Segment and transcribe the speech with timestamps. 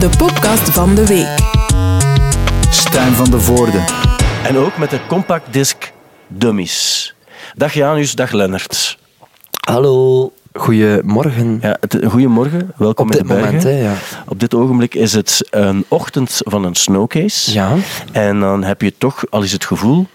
[0.00, 1.38] de podcast van de week.
[2.70, 3.84] Stijn van de Voorde.
[4.44, 5.92] En ook met de compact disc
[6.28, 7.14] Dummies.
[7.54, 8.98] Dag Janus, dag Lennart.
[9.68, 11.58] Hallo, goedemorgen.
[11.62, 13.54] Ja, het, goedemorgen, welkom Op in dit de bergen.
[13.54, 13.94] moment, hè, ja.
[14.28, 17.52] Op dit ogenblik is het een ochtend van een snowcase.
[17.52, 17.74] Ja.
[18.12, 20.06] En dan heb je toch al eens het gevoel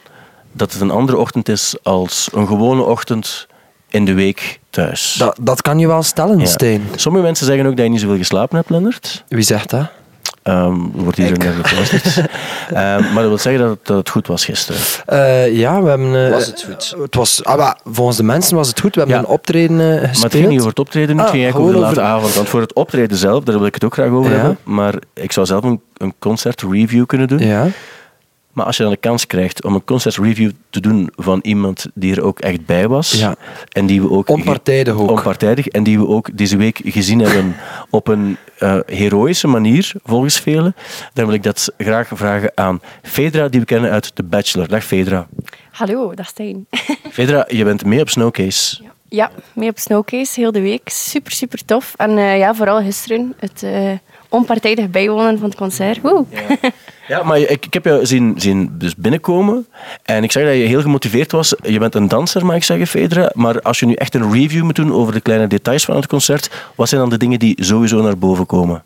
[0.52, 3.48] dat het een andere ochtend is als een gewone ochtend
[3.96, 5.16] in de week thuis.
[5.18, 6.45] Dat, dat kan je wel stellen, Ja.
[6.45, 6.82] Stijn.
[6.95, 9.23] Sommige mensen zeggen ook dat je niet zoveel geslapen hebt, Lennart.
[9.27, 9.86] Wie zegt dat?
[10.44, 12.17] Ehm er wordt hier naar geluisterd.
[12.70, 12.77] Ehm,
[13.13, 14.81] maar dat wil zeggen dat het, dat het goed was gisteren.
[15.05, 16.26] Eh, ja, we hebben...
[16.26, 16.95] eh, Was het goed?
[17.02, 18.94] Het was, ah, maar volgens de mensen was het goed.
[18.95, 19.23] We hebben Ja.
[19.23, 20.14] een optreden eh, gespeeld.
[20.14, 22.12] Maar het ging niet over het optreden, het Ah, ging eigenlijk over de late over-
[22.14, 22.34] avond.
[22.34, 24.38] Want voor het optreden zelf, daar wil ik het ook graag over Ja.
[24.38, 24.58] hebben.
[24.64, 27.39] Maar ik zou zelf een, een concert review kunnen doen.
[27.39, 27.67] Ja.
[28.55, 31.86] Maar als je dan de kans krijgt om een concert review te doen van iemand
[31.94, 33.12] die er ook echt bij was.
[33.12, 33.36] Ja.
[33.72, 35.09] En die we ook Onpartijdig ook.
[35.09, 35.68] Onpartijdig.
[35.68, 37.55] En die we ook deze week gezien hebben
[37.90, 40.76] op een eh, heroïsche manier, volgens velen.
[41.14, 44.67] Dan wil ik dat graag vragen aan Fedra, die we kennen uit The Bachelor.
[44.67, 45.28] Dag Fedra.
[45.72, 46.66] Hallo, dag Stijn.
[47.11, 48.81] Fedra, je bent mee op Snowcase.
[49.09, 50.89] Ja, mee op Snowcase heel de week.
[50.89, 51.94] Super, super tof.
[51.98, 53.92] En eh, ja, vooral gisteren het eh,
[54.30, 56.02] onpartijdig bijwonen van het concert.
[56.02, 56.26] Woe.
[56.30, 56.58] Ja,
[57.23, 59.67] maar ik, ik heb jou zien, zien dus binnenkomen
[60.03, 61.56] en ik zag dat je heel gemotiveerd was.
[61.64, 63.31] Je bent een danser, mag ik zeggen, Fedra.
[63.34, 66.08] Maar als je nu echt een review moet doen over de kleine details van het
[66.08, 68.83] concert, wat zijn dan de dingen die sowieso naar boven komen?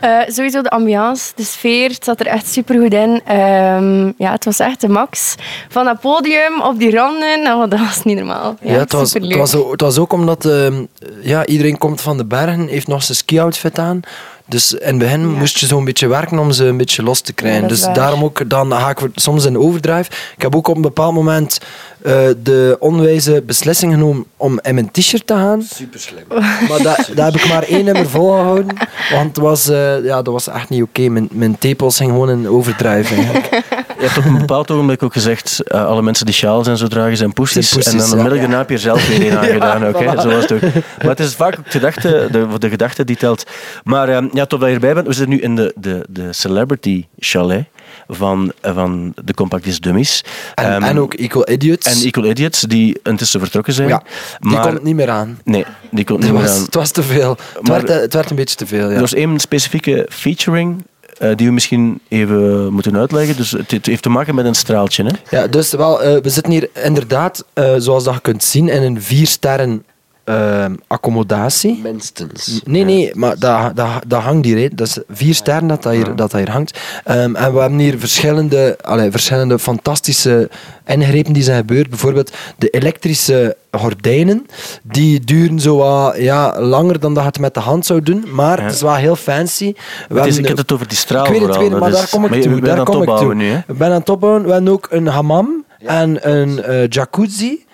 [0.00, 3.20] Eh, sowieso de ambiance, de sfeer, het zat er echt super goed in.
[3.24, 5.34] Ehm, ja, het was echt de max.
[5.68, 8.56] Van dat podium op die randen, nou, dat was niet normaal.
[8.60, 10.84] Ja, Ja, het, was, het, was, het was ook omdat ehm,
[11.22, 14.00] ja, iedereen komt van de bergen, heeft nog zijn ski-outfit aan.
[14.46, 15.26] Dus in het begin Ja.
[15.26, 17.62] moest je zo'n beetje werken om ze een beetje los te krijgen.
[17.62, 17.94] Ja, dus waar.
[17.94, 20.10] daarom ook, dan ga ik soms in overdrive.
[20.36, 21.60] Ik heb ook op een bepaald moment
[22.02, 25.62] eh, de onwijze beslissing genomen om in mijn t-shirt te gaan.
[25.62, 26.24] Super slim.
[26.68, 28.66] Maar dat, dat heb ik maar één nummer volgehouden.
[29.12, 31.08] Want het was, eh, ja, dat was echt niet oké.
[31.08, 33.14] Mijn, mijn tepels gingen gewoon in overdrive.
[33.14, 33.48] eigenlijk.
[34.04, 36.86] Je hebt op een bepaald ogenblik ook gezegd, eh, alle mensen die sjaals en zo
[36.86, 37.68] dragen zijn poesties.
[37.68, 39.84] Zijn poesties, en dan onmiddellijk daarna heb je er zelf weer een aangedaan.
[39.86, 40.20] ook, hè.
[40.20, 40.60] Zo was het ook.
[40.98, 43.44] Maar het is vaak ook de gedachte, de, de gedachte die telt.
[43.84, 45.06] Maar eh, ja, top dat je erbij bent.
[45.06, 47.64] We zitten nu in de, de, de Celebrity Chalet
[48.08, 50.24] van, eh, van de Compact Disc Dummies.
[50.54, 51.86] En, Ehm, en ook Equal Idiots.
[52.00, 53.88] En Equal Idiots, die intussen vertrokken zijn.
[53.88, 54.02] ja,
[54.40, 55.38] die maar, komt niet meer aan.
[55.44, 56.62] Nee, die komt Het niet meer aan.
[56.62, 57.30] het was te veel.
[57.54, 58.88] Het, Maar- werd, eh, het werd een beetje te veel.
[58.88, 58.94] Ja.
[58.94, 60.84] Er was één specifieke featuring
[61.18, 63.36] eh, die we misschien even moeten uitleggen.
[63.36, 65.04] Dus het, heeft te maken met een straaltje.
[65.04, 65.36] Hè?
[65.36, 68.82] Ja, dus wel, eh, we zitten hier inderdaad, eh, zoals dat je kunt zien, in
[68.82, 69.84] een vier sterren
[70.24, 71.80] eh, accommodatie.
[71.82, 72.60] Minstens.
[72.64, 74.58] Nee, nee, maar dat, dat, dat hangt hier.
[74.58, 74.68] Hè.
[74.74, 76.78] Dat is vier sterren dat dat hier, dat dat hier hangt.
[77.04, 80.50] Ehm, en we hebben hier verschillende, allee, verschillende fantastische
[80.86, 81.88] ingrepen die zijn gebeurd.
[81.90, 84.46] Bijvoorbeeld de elektrische gordijnen.
[84.82, 88.24] Die duren zo wat, ja, langer dan dat je het met de hand zou doen.
[88.32, 89.72] Maar het is wel heel fancy.
[89.72, 91.96] We Het is, hebben ik heb het over die straal ik weet het, maar is-
[91.96, 92.60] daar kom ik toe.
[92.60, 93.12] Daar aan het kom ik toe.
[93.12, 93.48] opbouwen nu.
[93.48, 93.58] Hè?
[93.58, 94.44] Ik ben aan het opbouwen.
[94.44, 97.64] We hebben ook een hammam en een eh, jacuzzi.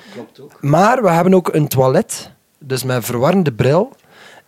[0.60, 2.31] Maar we hebben ook een toilet.
[2.60, 3.93] Dus met verwarrende bril.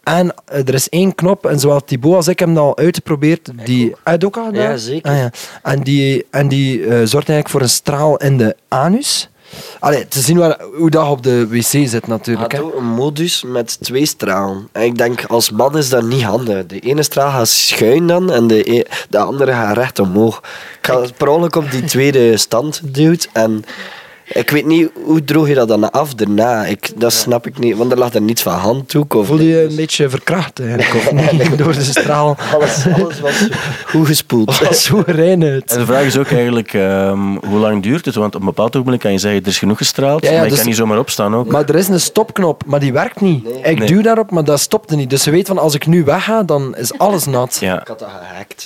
[0.03, 3.51] En eh, er is één knop, en zowel Thibaut als ik hebben dat al uitgeprobeerd.
[3.65, 4.63] Die uit ook al gedaan?
[4.63, 5.11] Ja, zeker.
[5.11, 5.31] Ah, ja.
[5.63, 9.31] En die, en die eh, zorgt eigenlijk voor een straal in de anus.
[9.79, 12.53] Allee, te zien waar, hoe dat op de wc zit natuurlijk.
[12.53, 14.69] Had een modus met twee stralen.
[14.73, 16.67] En ik denk, als man is dat niet handig.
[16.67, 20.39] De ene straal gaat schuin dan en de, e- de andere gaat recht omhoog.
[20.79, 23.65] Ik ga per ongeluk op die tweede stand duwt en
[24.33, 26.65] ik weet niet, hoe droog je dat dan af daarna?
[26.65, 29.27] Ik, dat snap ik niet, want er lag er niets van handdoek of...
[29.27, 31.59] Voel je je een beetje verkracht eigenlijk, of niet?
[31.59, 32.37] Door de straal.
[32.55, 33.49] Alles, alles was
[33.87, 34.55] goed gespoeld.
[34.87, 35.71] Zo rein uit.
[35.73, 38.15] En de vraag is ook eigenlijk, ehm, hoe lang duurt het?
[38.15, 40.45] Want op een bepaald ogenblik kan je zeggen, er is genoeg gestraald, Ja, ja, maar
[40.45, 41.47] je dus- kan niet zomaar opstaan ook.
[41.47, 43.47] Maar er is een stopknop, maar die werkt niet.
[43.63, 43.89] Ik Nee.
[43.89, 45.11] duw daarop, maar dat stopte niet.
[45.11, 47.57] Dus ze weet van als ik nu wegga, dan is alles nat.
[47.61, 47.81] Ja.
[47.81, 48.65] Ik had dat gehackt.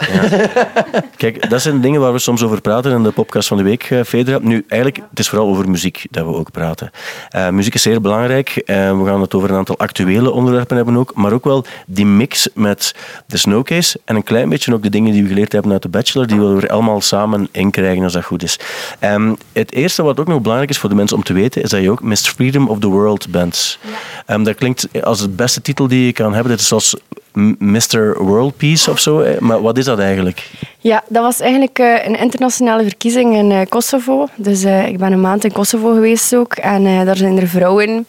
[1.17, 3.83] Kijk, dat zijn dingen waar we soms over praten in de podcast van de week,
[3.91, 4.39] eh, Fedra.
[4.43, 6.91] Nu, eigenlijk, het is vooral over muziek dat we ook praten.
[7.29, 8.49] Eh, muziek is zeer belangrijk.
[8.57, 12.07] Eh, we gaan het over een aantal actuele onderwerpen hebben ook, maar ook wel die
[12.07, 12.95] mix met
[13.27, 15.89] de Snowcase en een klein beetje ook de dingen die we geleerd hebben uit de
[15.89, 18.59] Bachelor, die willen we er allemaal samen in krijgen als dat goed is.
[18.99, 21.71] Ehm, het eerste wat ook nog belangrijk is voor de mensen om te weten, is
[21.71, 22.17] dat je ook Mr.
[22.17, 23.79] Freedom of the World bent.
[24.27, 26.51] Ehm, dat klinkt als de beste titel die je kan hebben.
[26.51, 27.26] Dat is zoals M-
[27.59, 28.23] Mr.
[28.23, 29.25] World Peace of zo.
[29.41, 30.51] Maar wat is dat eigenlijk?
[30.79, 34.29] Ja, dat was eigenlijk eh, een internationale verkiezing in eh, Kosovo.
[34.37, 36.55] Dus eh, ik ben een maand in Kosovo geweest ook.
[36.55, 38.07] En daar zijn er vrouwen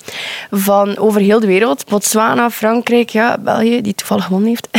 [0.52, 1.86] van over heel de wereld.
[1.90, 4.68] Botswana, Frankrijk, ja, België, die toevallig gewonnen heeft.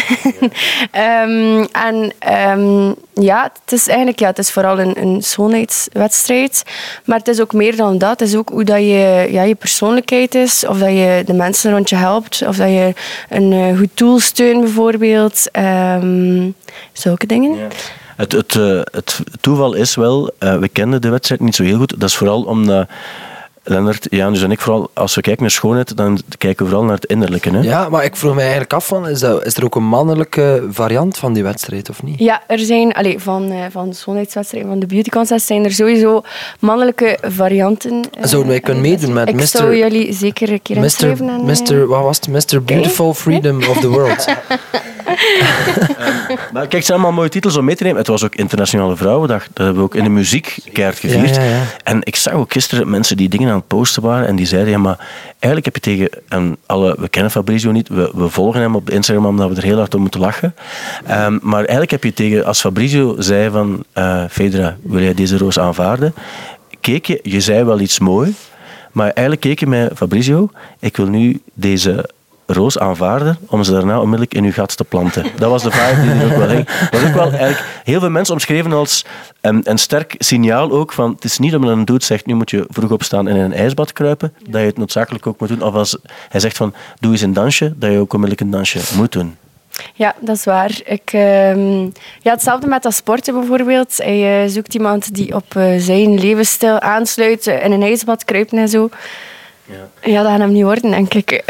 [0.91, 6.62] Ehm, en ehm, ja, het is eigenlijk ja, het is vooral een, een schoonheidswedstrijd.
[7.05, 8.20] Maar het is ook meer dan dat.
[8.20, 10.67] Het is ook hoe dat je, ja, je persoonlijkheid is.
[10.67, 12.43] Of dat je de mensen rond je helpt.
[12.47, 12.94] Of dat je
[13.29, 15.50] een eh, goed tool steunt bijvoorbeeld.
[15.50, 16.50] Ehm,
[16.93, 17.71] zulke dingen.
[18.17, 21.79] Het, het, eh, het toeval is wel, eh, we kenden de wedstrijd niet zo heel
[21.79, 22.00] goed.
[22.00, 22.88] Dat is vooral omdat
[23.70, 26.97] Lennart, Janus en ik, vooral als we kijken naar schoonheid, dan kijken we vooral naar
[26.97, 27.50] het innerlijke.
[27.50, 27.61] Hè?
[27.61, 30.67] Ja, maar ik vroeg mij eigenlijk af, van, is, dat, is er ook een mannelijke
[30.70, 32.19] variant van die wedstrijd, of niet?
[32.19, 35.73] Ja, er zijn allee, van, eh, van de schoonheidswedstrijden, van de beauty contest, zijn er
[35.73, 36.23] sowieso
[36.61, 38.05] mannelijke varianten.
[38.20, 39.47] eh, Zouden wij kunnen meedoen met Ik Mr.
[39.47, 40.82] zou jullie zeker een keer Mr.
[40.82, 41.29] inschrijven.
[41.29, 41.87] en, eh, Mr.
[41.87, 42.29] Wat was het?
[42.53, 42.62] Mr.
[42.62, 44.26] Beautiful Freedom of the World.
[46.52, 47.99] Maar kijk, het zijn allemaal mooie titels om mee te nemen.
[47.99, 49.46] Het was ook Internationale Vrouwendag.
[49.52, 51.37] Dat hebben we ook in de muziek keihard gevierd.
[51.37, 51.62] Ja, ja, ja.
[51.82, 54.70] En ik zag ook gisteren mensen die dingen aan het posten waren en die zeiden,
[54.70, 58.60] ja, maar eigenlijk heb je tegen en alle, we kennen Fabrizio niet, we, we volgen
[58.60, 60.55] hem op Instagram omdat we er heel hard om moeten lachen.
[61.06, 65.38] Ehm, maar eigenlijk heb je tegen, als Fabrizio zei van, eh Fedra, wil jij deze
[65.38, 66.14] roos aanvaarden?
[66.81, 68.34] Keek je, je zei wel iets mooi,
[68.93, 72.08] maar eigenlijk keek je mij, Fabrizio, ik wil nu deze
[72.50, 75.25] roos aanvaarden om ze daarna onmiddellijk in uw gat te planten.
[75.37, 76.67] Dat was de vibe die er ook wel hing.
[76.91, 79.05] Dat was ook wel eigenlijk heel veel mensen omschreven als
[79.41, 82.50] een, een sterk signaal ook van het is niet omdat een dude zegt nu moet
[82.50, 85.62] je vroeg opstaan en in een ijsbad kruipen, dat je het noodzakelijk ook moet doen.
[85.62, 85.99] Of als
[86.29, 89.37] hij zegt van doe eens een dansje, dat je ook onmiddellijk een dansje moet doen.
[89.95, 90.81] Ja, dat is waar.
[90.85, 91.83] Ik, ehm,
[92.21, 93.97] ja, hetzelfde met dat sporten bijvoorbeeld.
[93.97, 98.59] Hij eh, zoekt iemand die op eh, zijn levensstijl aansluit, eh, in een ijsbad kruipen
[98.59, 98.89] en zo.
[100.03, 101.31] Ja, dat gaat hem niet worden, denk ik.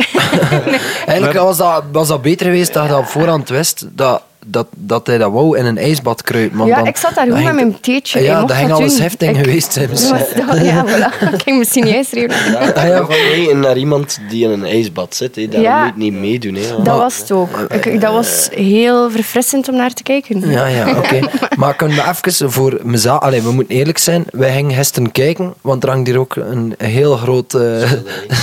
[1.06, 4.66] Eigenlijk was dat, was dat beter geweest dat je dat op voorhand wist, dat, dat,
[4.76, 6.66] dat hij dat wou in een ijsbad kruipen.
[6.66, 8.20] ja, dan- ik zat daar gewoon met mijn theetje.
[8.22, 9.88] Ja, dat ging dat alles heftig geweest zijn.
[9.88, 11.22] Dat dat- ja, voilà.
[11.34, 12.52] Ik ging misschien niet ijsreven.
[12.52, 12.96] Ja, ja.
[12.96, 15.36] van mij naar iemand die in een ijsbad zit.
[15.36, 15.48] Hè.
[15.48, 15.84] Daar Ja.
[15.84, 16.54] moet niet meedoen.
[16.54, 16.82] Hè.
[16.82, 17.58] Dat was het ook.
[17.70, 20.50] Ik, dat was heel verfrissend om naar te kijken.
[20.50, 21.20] Ja, ja, oké.
[21.56, 23.20] Maar kunnen we even voor mezelf...
[23.20, 24.24] Allee, we moeten eerlijk zijn.
[24.30, 27.90] Wij gingen gisteren kijken, want er hangt hier ook een heel groot eh,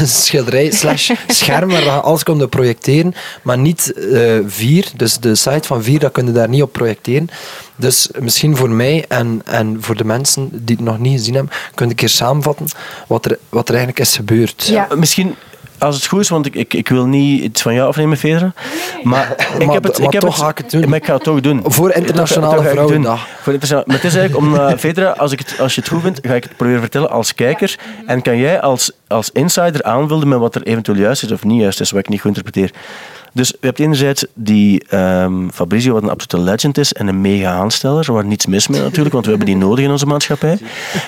[0.04, 3.14] schilderij slash scherm waar je alles konden projecteren.
[3.42, 4.86] Maar niet eh, vier.
[4.96, 7.30] Dus de site van vier, dat kun je daar niet op projecteren.
[7.76, 11.54] Dus misschien voor mij en, en voor de mensen die het nog niet gezien hebben,
[11.74, 12.68] kun je een keer samenvatten
[13.08, 14.66] wat er, wat er eigenlijk is gebeurd.
[14.66, 14.88] Ja.
[14.96, 15.36] Misschien,
[15.78, 18.54] als het goed is, want ik, ik, ik wil niet iets van jou afnemen, Fedra.
[19.04, 20.90] Maar ik heb het, ik heb toch ga ik het doen.
[20.90, 21.62] Maar ik ga het toch doen.
[21.66, 22.70] Voor Internationale.
[22.70, 23.28] Vrouwendag.
[23.42, 25.90] Voor internationale, maar het is eigenlijk om, eh, Fedra, als, ik het, als je het
[25.90, 27.80] goed vindt, ga ik het proberen vertellen als kijker.
[28.06, 31.62] En kan jij als, als insider aanvullen met wat er eventueel juist is of niet
[31.62, 32.72] juist is, wat ik niet goed interpreteer.
[33.36, 37.52] Dus je hebt enerzijds die ehm, Fabrizio, wat een absolute legend is en een mega
[37.52, 40.58] aansteller, waar niets mis mee natuurlijk, want we hebben die nodig in onze maatschappij.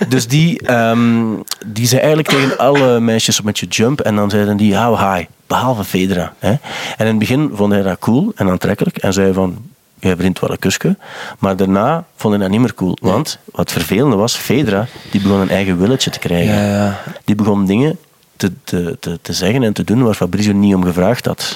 [0.09, 1.25] Dus die, ehm,
[1.65, 5.29] die zei eigenlijk tegen alle meisjes met je jump en dan zeiden die how high,
[5.47, 6.33] behalve Fedra.
[6.39, 6.49] Hè.
[6.49, 6.59] En
[6.97, 9.57] in het begin vond hij dat cool en aantrekkelijk en zei van,
[9.99, 10.97] jij vriend wel een kusje.
[11.39, 15.39] Maar daarna vond hij dat niet meer cool, want wat vervelende was, Fedra, die begon
[15.39, 16.53] een eigen willetje te krijgen.
[16.55, 16.99] Ja, ja.
[17.25, 17.97] Die begon dingen
[18.35, 21.55] te, te, te, te zeggen en te doen waar Fabrizio niet om gevraagd had.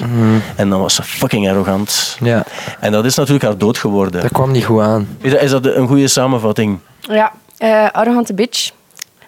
[0.56, 2.16] En dan was ze fucking arrogant.
[2.20, 2.44] Ja,
[2.80, 4.20] En dat is natuurlijk haar dood geworden.
[4.20, 5.08] dat kwam niet goed aan.
[5.20, 6.78] Is dat, is dat een goede samenvatting?
[7.00, 8.70] Ja, eh, arrogante bitch.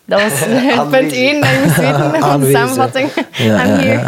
[0.07, 1.13] Dat was eh, punt.
[1.13, 3.11] 1 dat je moest weten van de samenvatting.
[3.33, 4.07] Ja, ja.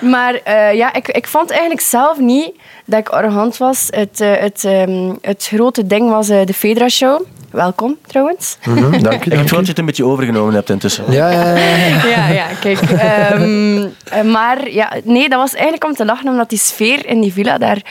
[0.00, 2.50] Maar eh, ja, ik, ik vond eigenlijk zelf niet
[2.84, 3.86] dat ik arrogant was.
[3.90, 7.22] Het, eh, het, ehm, het grote ding was eh, de Fedra Show.
[7.50, 8.56] Welkom trouwens.
[8.64, 11.04] Mhm, dank u, Ik gevoel dat je het een beetje overgenomen hebt intussen.
[11.12, 12.06] Ja, ja, ja, ja.
[12.06, 12.80] Ja, ja, kijk.
[12.80, 17.20] ehm, eh, maar ja, nee, dat was eigenlijk om te lachen, omdat die sfeer in
[17.20, 17.82] die villa daar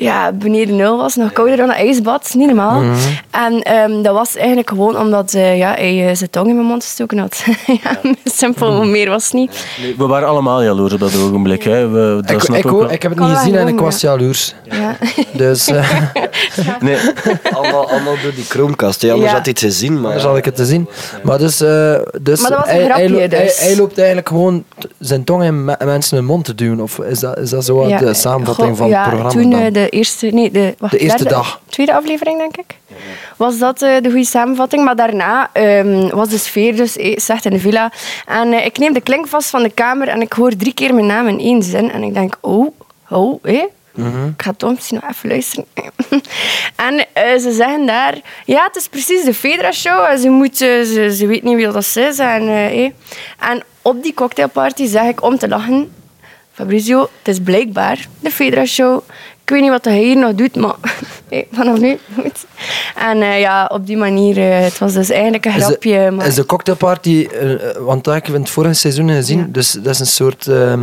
[0.00, 1.14] ja, beneden nul was.
[1.14, 2.82] Nog kouder dan een ijsbad, niet normaal.
[3.30, 6.66] En ehm, dat was eigenlijk gewoon omdat eh, ja, hij eh, zijn tong in mijn
[6.66, 7.44] mond gestoken had.
[7.82, 9.66] ja, simpel, meer was het niet.
[9.98, 11.62] We waren allemaal jaloers op dat ogenblik.
[11.62, 11.88] Hè.
[11.88, 14.54] We, dat Ik, ik, ook ik heb het niet gezien en ik was jaloers.
[14.70, 14.96] Ja.
[15.32, 15.90] Dus eh
[16.80, 16.96] Nee,
[17.52, 19.02] allemaal, allemaal door die Chromecast.
[19.02, 19.10] hè.
[19.12, 19.36] Anders Ja.
[19.36, 20.00] had hij het gezien.
[20.00, 20.88] Maar daar zal ik het te zien.
[21.22, 21.68] Maar dus, eh,
[22.20, 23.60] dus, Maar dat was een hij, grapje, loopt- hij- dus.
[23.60, 24.64] hij loopt eigenlijk gewoon
[24.98, 26.80] zijn tong in me- mensen hun mond te duwen.
[26.80, 29.42] Of is dat, is dat zo de samenvatting goh, van ja, het programma?
[29.42, 29.87] Toen dan?
[29.90, 31.60] De eerste, nee, de, wacht, De eerste derde- dag.
[31.68, 32.76] Tweede aflevering, denk ik.
[33.36, 34.84] Was dat eh, de goede samenvatting.
[34.84, 37.92] Maar daarna ehm, was de sfeer dus eh, slecht in de villa.
[38.26, 40.94] En eh, ik neem de klink vast van de kamer en ik hoor drie keer
[40.94, 41.90] mijn naam in één zin.
[41.90, 42.74] En ik denk, oh,
[43.08, 43.64] oh, hé.
[44.36, 45.64] Ik ga toch misschien nog even luisteren.
[46.88, 50.18] en eh, ze zeggen daar, ja, het is precies de Fedra-show.
[50.18, 51.96] Ze, moet, eh, ze, ze weet niet wie dat is.
[52.18, 52.92] En, eh, hé.
[53.38, 55.92] en op die cocktailparty zeg ik om te lachen,
[56.52, 59.02] Fabrizio, het is blijkbaar de Fedra-show.
[59.48, 60.74] Ik weet niet wat hij hier nog doet, maar
[61.30, 62.44] Hey, vanaf nu moet.
[62.96, 66.10] En eh, ja, op die manier, eh, het was dus eigenlijk een Is de- grapje.
[66.10, 66.26] maar...
[66.26, 69.46] Is de cocktailparty, eh, want dat heb ik in het vorige seizoen gezien, Ja.
[69.48, 70.80] dus dat is een soort ehm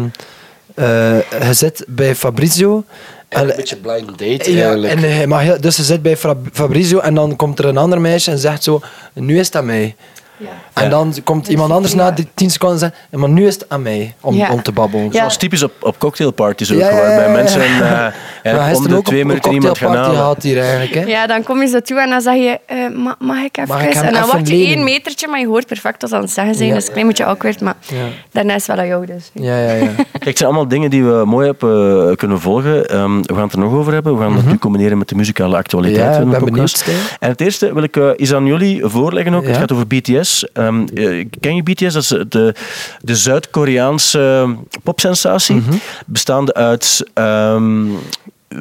[0.76, 2.84] eh, gezet bij Fabrizio.
[3.30, 4.94] En En- een beetje blind date ja, eigenlijk.
[4.94, 6.18] en hij mag heel- dus ze zit bij
[6.54, 8.82] Fabrizio en dan komt er een ander meisje en zegt zo,
[9.14, 9.96] nu is aan mij.
[10.38, 10.48] Ja.
[10.74, 13.54] En dan komt iemand anders na die tien seconden en zegt, "Ja, maar nu is
[13.54, 14.52] het aan mij om, Ja.
[14.52, 15.06] om te babbelen.
[15.06, 15.12] Ja.
[15.12, 18.96] Zoals typisch op, op cocktailparties ook, Ja, ja, ja, waarbij mensen eh, is om de
[18.96, 20.16] ook twee minuten iemand gaan halen.
[20.16, 20.94] gehad hier eigenlijk.
[20.94, 21.02] Hè?
[21.02, 23.70] Ja, dan kom je zo toe en dan zeg je, eh, ma- mag ik even?
[23.76, 26.10] Mag ik hem en dan even wacht je één metertje, maar je hoort perfect wat
[26.10, 26.70] ze aan het zeggen zijn.
[26.70, 26.76] Ja.
[26.76, 27.96] Dus een klein beetje awkward, maar Ja.
[28.32, 29.06] daarna is het wel aan jou.
[29.06, 29.30] Dus.
[29.34, 29.86] Ja, ja, ja.
[29.96, 32.86] Kijk, het zijn allemaal dingen die we mooi hebben eh, kunnen volgen.
[32.90, 34.18] Ehm, we gaan het er nog over hebben.
[34.18, 36.12] We gaan dat nu combineren met de muzikale actualiteit Mhm.
[36.14, 36.86] Ja, van de ik ben podcast.
[36.86, 37.18] benieuwd.
[37.20, 39.46] En het eerste wil ik eh, iets aan jullie voorleggen ook.
[39.46, 40.25] Het gaat over BTS.
[40.54, 41.94] Ehm, eh, ken je BTS?
[41.94, 42.54] Dat is de,
[43.02, 45.56] de Zuid-Koreaanse popsensatie.
[45.56, 45.76] Mhm.
[46.06, 47.86] Bestaande uit ehm,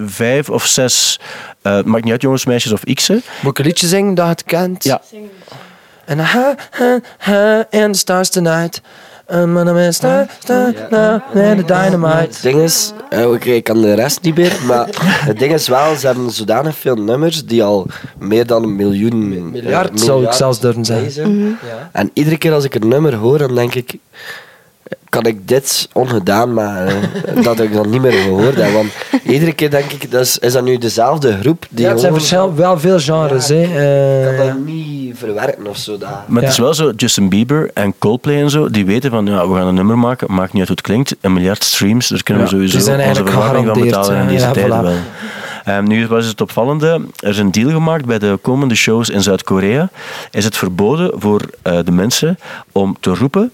[0.06, 1.20] vijf of zes,
[1.62, 3.22] eh maakt niet uit jongens, meisjes of x'en.
[3.40, 4.84] Moet ik een liedje zingen dat je het kent?
[4.84, 5.00] Ja.
[6.04, 8.80] En ha, ha, ha, and the stars tonight.
[9.26, 12.28] Star, star, now, and the dynamite.
[12.28, 15.68] Het ding is, eh, oké, ik kan de rest niet meer, maar het ding is
[15.68, 17.86] wel, ze hebben zodanig veel nummers die al
[18.18, 19.50] meer dan een miljoen...
[19.50, 21.10] Miljard eh, zou ik zelfs durven zeggen.
[21.10, 21.58] zijn.
[21.92, 23.98] En iedere keer als ik een nummer hoor, dan denk ik,
[25.14, 28.72] kan ik dit ongedaan maken, eh, dat ik dan niet meer gehoord heb.
[28.72, 28.88] Want
[29.22, 31.66] iedere keer denk ik, dat is, is dat nu dezelfde groep?
[31.70, 33.48] Die Ja, het zijn gewoon- wel veel genres.
[33.48, 33.62] hè.
[33.62, 35.98] Ik Eh, kan dat niet verwerken of zo.
[35.98, 36.08] Dat.
[36.26, 36.62] Maar het is Ja.
[36.62, 39.74] wel zo, Justin Bieber en Coldplay en zo, die weten van, ja, we gaan een
[39.74, 42.54] nummer maken, maakt niet uit hoe het klinkt, een miljard streams, daar kunnen we Ja,
[42.54, 44.26] sowieso die zijn onze eigenlijk verwarring van betalen in hè.
[44.32, 44.82] deze Ja, tijden voilà.
[44.82, 44.94] wel.
[45.64, 49.22] Ehm, nu was het opvallende, er is een deal gemaakt bij de komende shows in
[49.22, 49.88] Zuid-Korea.
[50.30, 52.38] Is het verboden voor eh, de mensen
[52.72, 53.50] om te roepen,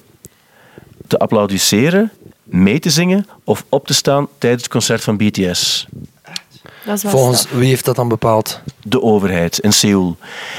[1.10, 2.12] te applaudisseren,
[2.42, 5.86] mee te zingen of op te staan tijdens het concert van BTS.
[6.84, 7.58] Dat is wel volgens straf.
[7.58, 8.60] wie heeft dat dan bepaald?
[8.82, 10.16] De overheid in Seoul.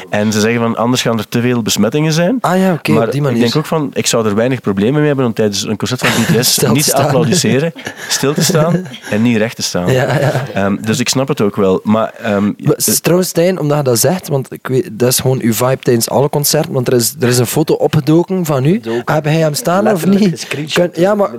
[0.10, 2.38] En ze zeggen van anders gaan er te veel besmettingen zijn.
[2.42, 3.36] Ah ja, oké, maar op die manier.
[3.38, 6.00] ik denk ook van, ik zou er weinig problemen mee hebben om tijdens een concert
[6.08, 7.04] van BTS niet te staan.
[7.06, 7.74] applaudisseren,
[8.10, 9.90] stil te staan en niet recht te staan.
[10.02, 10.46] Ja, ja.
[10.54, 11.80] Ehm, dus ik snap het ook wel.
[11.84, 15.40] Maar, ehm, is trouwens, Stijn, omdat je dat zegt, want ik weet, dat is gewoon
[15.42, 18.82] uw vibe tijdens alle concerten, want er is, er is een foto opgedoken van u.
[19.06, 20.48] Heb hij hem staan of niet?
[20.74, 21.30] Kun, ja, maar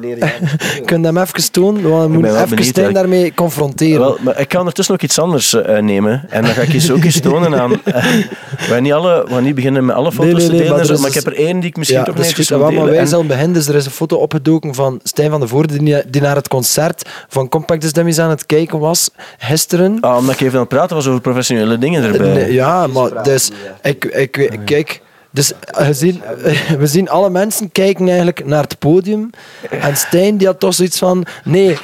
[0.86, 1.90] kun je hem even tonen?
[1.90, 4.00] Want we moeten even Stijn daarmee confronteren.
[4.00, 6.25] wel, maar ik kan ondertussen ook iets anders eh, nemen.
[6.29, 7.73] En dan ga ik eens ook eens tonen aan...
[7.85, 8.25] eh, we,
[8.59, 11.00] gaan niet alle, we gaan niet beginnen met alle foto's Nee, nee, nee, te delen,
[11.00, 12.57] maar ik dus- heb er één die ik misschien ja, toch is eventjes goed.
[12.57, 12.91] wil Maar delen.
[12.91, 13.52] wij En- zullen beginnen.
[13.52, 16.49] Dus er is een foto opgedoken van Stijn van de Voorde, die, die naar het
[16.49, 20.00] concert van Compact Dummies aan het kijken was gisteren.
[20.00, 22.33] Ah, omdat ik even aan het praten was over professionele dingen erbij.
[22.33, 23.50] Nee, ja, maar dus,
[23.83, 25.00] ik, ik, ik, kijk,
[25.32, 26.22] dus we zien,
[26.78, 29.30] we zien alle mensen kijken eigenlijk naar het podium.
[29.70, 31.78] En Stijn die had toch zoiets van, nee,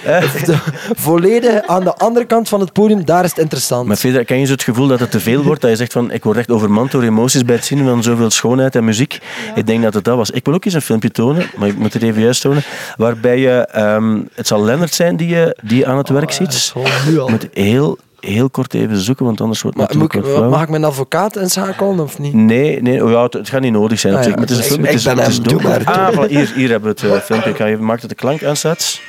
[1.07, 3.87] volledig aan de andere kant van het podium, daar is het interessant.
[3.87, 5.61] Maar Fedra, ken je zo het gevoel dat het te veel wordt?
[5.61, 8.31] Dat je zegt van, ik word echt overmand door emoties bij het zien van zoveel
[8.31, 9.19] schoonheid en muziek.
[9.55, 10.31] Ik denk dat het dat was.
[10.31, 12.63] Ik wil ook eens een filmpje tonen, maar ik moet het even juist tonen.
[12.97, 16.73] Waarbij je, ehm, het zal Lennart zijn die je die je aan het werk ziet.
[16.75, 16.83] Al.
[16.85, 20.39] Je moet heel, heel kort even zoeken, want anders wordt het moet natuurlijk ik, wat
[20.41, 20.51] flauw.
[20.51, 22.35] mag ik mijn advocaat inschakelen of niet?
[22.35, 24.13] Nee, nee oh ja, het, het gaat niet nodig zijn.
[24.13, 24.41] op Ah, zich, ja.
[24.41, 24.93] maar het is een Ik- filmpje.
[24.93, 27.07] ik het is, ben het is hem, doe maar, Ah, voilà, hier, hier hebben we
[27.07, 27.53] het eh, filmpje.
[27.53, 29.01] Kan je, maakt dat de klank aanstaat?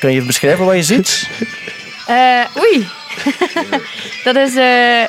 [0.00, 1.28] Kan je even beschrijven wat je ziet?
[2.06, 2.16] Eh,
[2.58, 2.88] oei.
[4.24, 5.02] dat is eh,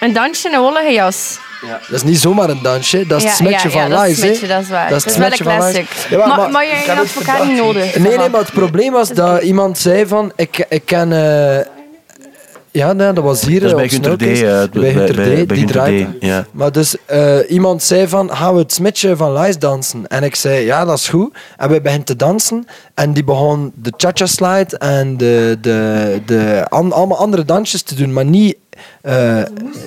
[0.00, 1.38] een dansje in een wollige jas.
[1.68, 4.20] Dat is niet zomaar een dansje, dat is het smetje ja, ja, van dat Lies.
[4.40, 4.88] dat is waar.
[4.90, 5.72] Dat is Dat het is wel een smetje van Lies.
[5.72, 6.10] classic.
[6.10, 7.98] Ja, maar- maar, maar je het advocaat niet nodig.
[7.98, 11.12] Nee, nee, maar het probleem was dat iemand zei van, ik, ik ken...
[11.12, 11.66] eh,
[12.70, 15.06] ja, nee, dat was hier Dat is eh, bij op Gunter D, eh, bij bij-
[15.06, 16.06] Gunter D, die draait.
[16.20, 16.46] D, ja.
[16.52, 20.06] Maar dus eh, iemand zei van, gaan we het smetje van Lies dansen?
[20.06, 21.34] En ik zei, ja, dat is goed.
[21.56, 22.66] En wij beginnen te dansen.
[22.94, 27.94] En die begon de cha-cha slide en de, de, de, an- allemaal andere dansjes te
[27.94, 28.56] doen, maar niet...
[29.00, 29.42] eh,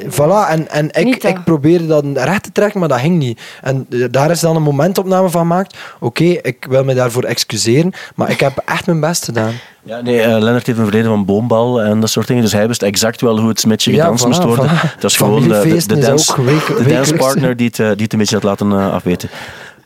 [0.09, 3.41] voilà, en, en ik, Niet ik probeerde dat recht te trekken, maar dat ging niet.
[3.61, 5.77] En eh, daar is dan een momentopname van gemaakt.
[5.99, 9.51] Oké, ik wil me daarvoor excuseren, maar ik heb echt mijn best gedaan.
[9.83, 12.43] Ja, nee, eh, Lennart heeft een verleden van boombal en dat soort dingen.
[12.43, 14.69] Dus hij wist exact wel hoe het smetje Ja, gedanst voilà, moest worden.
[14.69, 14.99] voilà.
[14.99, 17.87] Dat is gewoon de, de, de, is dance, ook week- de dancepartner die het, eh,
[17.91, 19.29] die het een beetje had laten eh, afweten.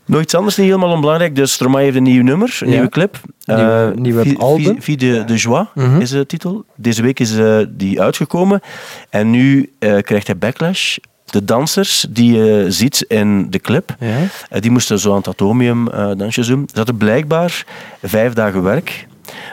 [0.05, 1.35] Nog iets anders niet helemaal onbelangrijk.
[1.35, 2.73] Dus Stromae heeft een nieuw nummer, een Ja.
[2.73, 3.19] nieuwe clip.
[3.45, 4.63] Nieuwe- Eh, nieuwe album.
[4.73, 6.01] Vie- Vie de, de Joie Mhm.
[6.01, 6.65] is de titel.
[6.75, 8.61] Deze week is eh, die uitgekomen.
[9.09, 10.97] En nu eh, krijgt hij backlash.
[11.25, 14.17] De dansers die je ziet in de clip, Ja.
[14.49, 16.63] eh, die moesten zo aan het atomium eh, dansjes doen.
[16.71, 17.65] Ze hadden blijkbaar
[18.03, 19.07] vijf dagen werk,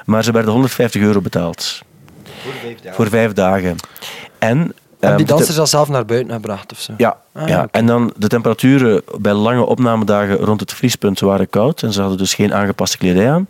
[0.05, 1.83] maar ze werden 150 euro betaald.
[2.91, 3.77] Voor vijf dagen.
[4.39, 6.93] En, Heb ehm, die dansers al zelf naar buiten gebracht of zo?
[6.97, 7.69] ja, Ah, ja.
[7.71, 12.19] en dan de temperaturen bij lange opnamedagen rond het vriespunt waren koud en ze hadden
[12.19, 13.47] dus geen aangepaste kledij aan.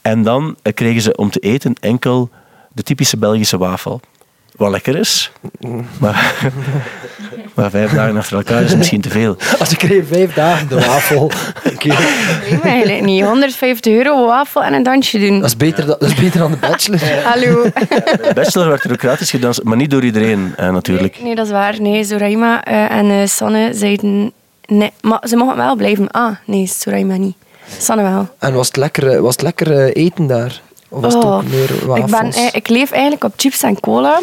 [0.00, 2.30] En dan eh, kregen ze om te eten enkel
[2.72, 4.00] de typische Belgische wafel.
[4.62, 5.30] Wat lekker is.
[5.98, 6.34] Maar,
[7.54, 9.36] maar vijf dagen achter elkaar is misschien te veel.
[9.58, 11.30] Als ik er vijf dagen de wafel...
[11.62, 13.24] Ik weet me eigenlijk niet.
[13.24, 15.40] 150 euro wafel en een dansje doen.
[15.40, 17.00] Dat, is beter, dan- dat is beter dan de bachelor.
[17.32, 17.62] Hallo.
[17.62, 21.18] De bachelor werd er ook gratis gedanst, maar niet door iedereen eh, natuurlijk.
[21.22, 21.80] Nee, dat is waar.
[21.80, 24.32] Nee, Zoraima eh, en eh, Sanne zeiden...
[24.66, 26.10] Nee, maar ze mogen wel blijven.
[26.10, 27.36] Ah, nee, Zoraima niet.
[27.78, 28.28] Sanne wel.
[28.38, 30.60] En was het lekker, was het lekker eten daar?
[30.92, 32.10] Of was het Oh, ook meer ik, wafels?
[32.10, 34.20] ben, eh, ik leef eigenlijk op chips en cola.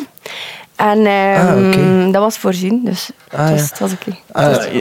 [0.79, 2.11] En ehm, Ah, oké.
[2.11, 3.65] dat was voorzien, dus Ah, het, was, ja.
[3.69, 4.17] het was oké.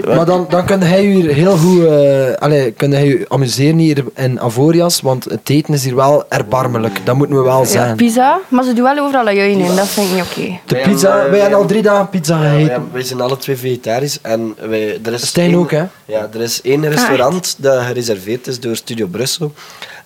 [0.06, 3.78] Eh, maar dan, dan kun hij hier heel goed uh, allee, kun hij u amuseren
[3.78, 7.00] hier in Avorias, want het eten is hier wel erbarmelijk.
[7.06, 7.96] Dat moeten we wel Ja, zeggen.
[7.96, 9.76] pizza, maar ze doen wel overal ajuin in.
[9.76, 10.58] Dat vind ik niet oké.
[10.66, 12.88] De Wij pizza, hebben, eh, wij hebben al drie dagen pizza Ja, gegeten.
[12.92, 15.84] wij zijn alle twee vegetarisch en wij, er is Stijn één- ook, hè?
[16.04, 19.52] Ja, er is één restaurant dat gereserveerd is door Studio Brussel.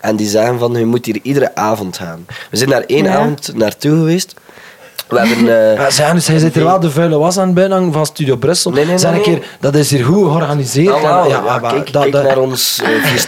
[0.00, 2.26] En die zeggen van, je moet hier iedere avond gaan.
[2.50, 3.16] We zijn daar één Ja.
[3.16, 4.34] avond naartoe geweest.
[5.12, 5.76] We hebben...
[5.78, 8.70] eh, dus hij zit er wel de vuile was aan het binnenhangen van Studio Brussel.
[8.70, 9.20] Nee, nee, een nee.
[9.20, 11.02] keer, dat is hier goed georganiseerd.
[11.02, 12.80] nou, En- ja, maar kijk, dat- kijk dat- naar ons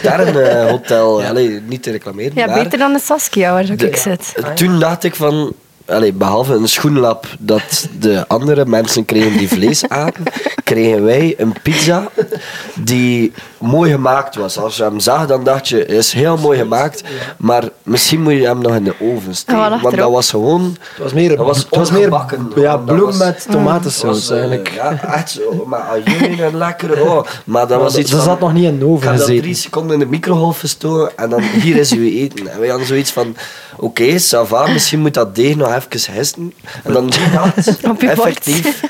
[0.05, 1.23] uh, eh, hotel.
[1.23, 2.63] Allee, niet te reclameren, Ja, maar...
[2.63, 4.33] beter dan de Saskia waar ik zit.
[4.55, 5.53] Toen dacht ik van,
[5.85, 10.23] allee, behalve een schoenlap dat de andere mensen kregen die vlees aten,
[10.63, 12.07] kregen wij een pizza
[12.75, 14.57] die mooi gemaakt was.
[14.57, 17.03] Als je hem zag, dan dacht je, hij is heel mooi gemaakt,
[17.37, 19.81] maar misschien moet je hem nog in de oven steken.
[19.81, 20.75] Want dat was gewoon...
[20.79, 22.09] Het was meer, Dat was het was meer
[22.55, 24.71] ja, bloem met tomatensaus was, eh, eigenlijk.
[24.75, 25.65] Ja, echt zo.
[25.67, 27.01] Maar ajuin en lekker.
[27.01, 27.25] Oh.
[27.43, 29.19] Maar dat was iets dat van, zat nog niet in de oven Ik ga dat
[29.19, 29.41] gezeten.
[29.41, 32.47] drie seconden in de microgolf verstoren en dan hier is uw eten.
[32.47, 33.35] En wij hadden zoiets van,
[33.77, 36.53] oké, ça va, misschien moet dat deeg nog even hesten.
[36.83, 38.27] En dan Op je bord.
[38.27, 38.81] effectief,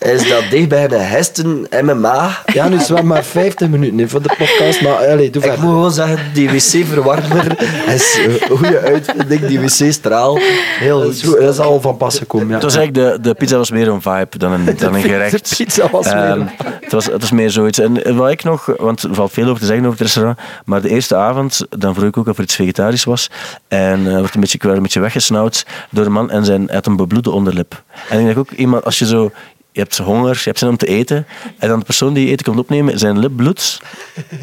[0.00, 2.42] is dat deeg beginnen hesten in mijn maag.
[2.52, 5.42] Ja, nu is het wel maar 50 minuten hè, voor de podcast, maar allee, doe
[5.42, 5.64] Ik verder.
[5.64, 7.56] moet gewoon zeggen, die wc-verwarmer
[7.94, 10.38] is een goede uitvinding, die wc-straal.
[10.78, 11.40] Heel Dat is, goed.
[11.40, 12.48] dat is al van pas gekomen.
[12.48, 12.54] Ja.
[12.54, 15.48] Het was eigenlijk de, de pizza was meer een vibe dan een, dan een gerecht.
[15.48, 17.78] De pizza was meer Ehm, een het, was, het was meer zoiets.
[17.78, 20.80] En wat ik nog, want er valt veel over te zeggen over het restaurant, maar
[20.82, 23.30] de eerste avond, dan vroeg ik ook of er iets vegetarisch was.
[23.68, 26.64] En eh werd een beetje, ik werd een beetje weggesnauwd door een man en zijn,
[26.66, 27.82] hij had een bebloede onderlip.
[28.08, 29.30] En ik denk ook, iemand, als je zo...
[29.72, 31.26] Je hebt honger, je hebt zin om te eten.
[31.58, 33.80] En dan de persoon die eten komt opnemen, zijn lip bloedt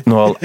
[0.03, 0.37] nogal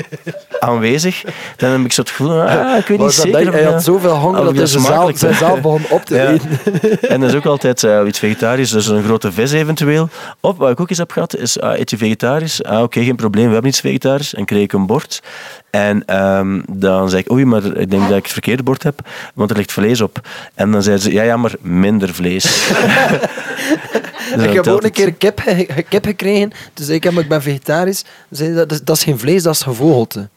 [0.61, 1.23] aanwezig.
[1.57, 3.33] Dan heb ik zo het gevoel, ah, ik weet niet zeker.
[3.45, 6.29] dat- of hij had zoveel honger dat hij zelf, zelf begon op te Ja.
[6.31, 6.51] eten.
[7.13, 10.09] En dat is ook altijd eh, iets vegetarisch, dus een grote vis eventueel.
[10.41, 12.63] Of wat ik ook eens heb gehad, is ah, eet je vegetarisch?
[12.63, 14.35] Ah, oké, geen probleem, we hebben iets vegetarisch.
[14.35, 15.23] En kreeg ik een bord.
[15.71, 19.01] En ehm, dan zei ik, oei, maar ik denk dat ik het verkeerde bord heb,
[19.35, 20.21] want er ligt vlees op.
[20.55, 22.45] En dan zeiden ze, ja, ja, maar minder vlees.
[24.31, 25.43] Ik heb ook een keer kip,
[25.89, 26.53] kip gekregen.
[26.75, 28.05] Dus ik, heb, ik ben vegetarisch.
[28.29, 30.29] Dat, is- dat is geen vlees, dat is gevogelte.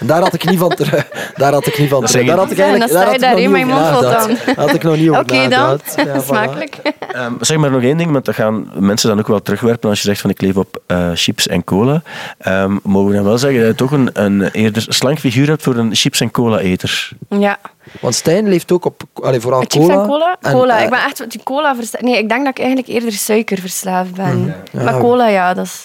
[0.00, 1.08] En daar had ik niet van terug.
[1.36, 2.26] Daar had ik niet van terug.
[2.26, 4.26] Daar je- had ik eigenlijk daar had ik nog niet over mijn mond nagedacht.
[4.26, 4.54] dan.
[4.54, 5.78] Daar had ik nog niet over Oké dan,
[6.26, 6.76] smakelijk.
[7.12, 10.00] Ehm, zeg maar nog één ding, want dat gaan mensen dan ook wel terugwerpen als
[10.02, 12.02] je zegt van ik leef op eh, chips en cola.
[12.38, 15.62] Ehm, mogen we dan wel zeggen dat je toch een, een eerder slank figuur hebt
[15.62, 17.08] voor een chips en cola eter?
[17.28, 17.58] Ja.
[18.00, 19.92] Want Stijn leeft ook op allee, vooral Chips cola.
[20.02, 20.36] en cola?
[20.40, 20.78] En, cola.
[20.78, 22.04] eh, ik ben echt wat die cola verslaafd.
[22.04, 24.54] Nee, ik denk dat ik eigenlijk eerder suikerverslaafd ben.
[24.72, 24.82] Ja.
[24.82, 25.84] Maar cola, ja, dat is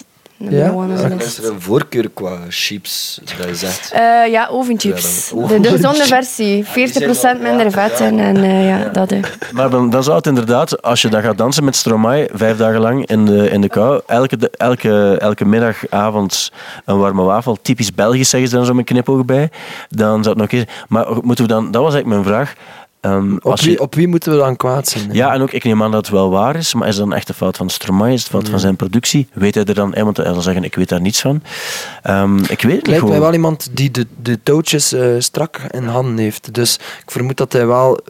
[0.50, 0.70] Ja?
[0.72, 3.92] one is er een voorkeur qua chips, dat je zegt?
[3.92, 4.00] Eh,
[4.30, 5.32] ja, ovenchips.
[5.36, 6.64] Ja, De, de gezonde versie.
[6.64, 6.68] 40%
[7.40, 9.12] minder vet en, en eh, ja, dat.
[9.52, 12.80] Maar dan, dan zou het inderdaad, als je dan gaat dansen met Stromae, vijf dagen
[12.80, 16.52] lang in de, in de kou, elke, de- elke, elke middag, avond
[16.84, 19.50] een warme wafel, typisch Belgisch zeggen ze dan zo met knipoog bij,
[19.88, 20.68] dan zou het nog zijn.
[20.88, 22.54] Maar moeten we dan, dat was eigenlijk mijn vraag.
[23.02, 25.08] Ehm, op, je, wie, op wie moeten we dan kwaad zijn?
[25.08, 25.14] hè?
[25.14, 27.12] ja, en ook ik neem aan dat het wel waar is, maar is dat een
[27.12, 28.12] echte fout van Stromae?
[28.12, 29.28] Is het fout van zijn productie?
[29.32, 31.42] Weet hij er dan, eh, want hij zal zeggen, ik weet daar niets van.
[32.02, 33.18] Ehm, ik weet het lijkt mij gewoon.
[33.20, 36.54] wel iemand die de, de touwtjes eh, strak in handen heeft.
[36.54, 38.00] Dus ik vermoed dat hij wel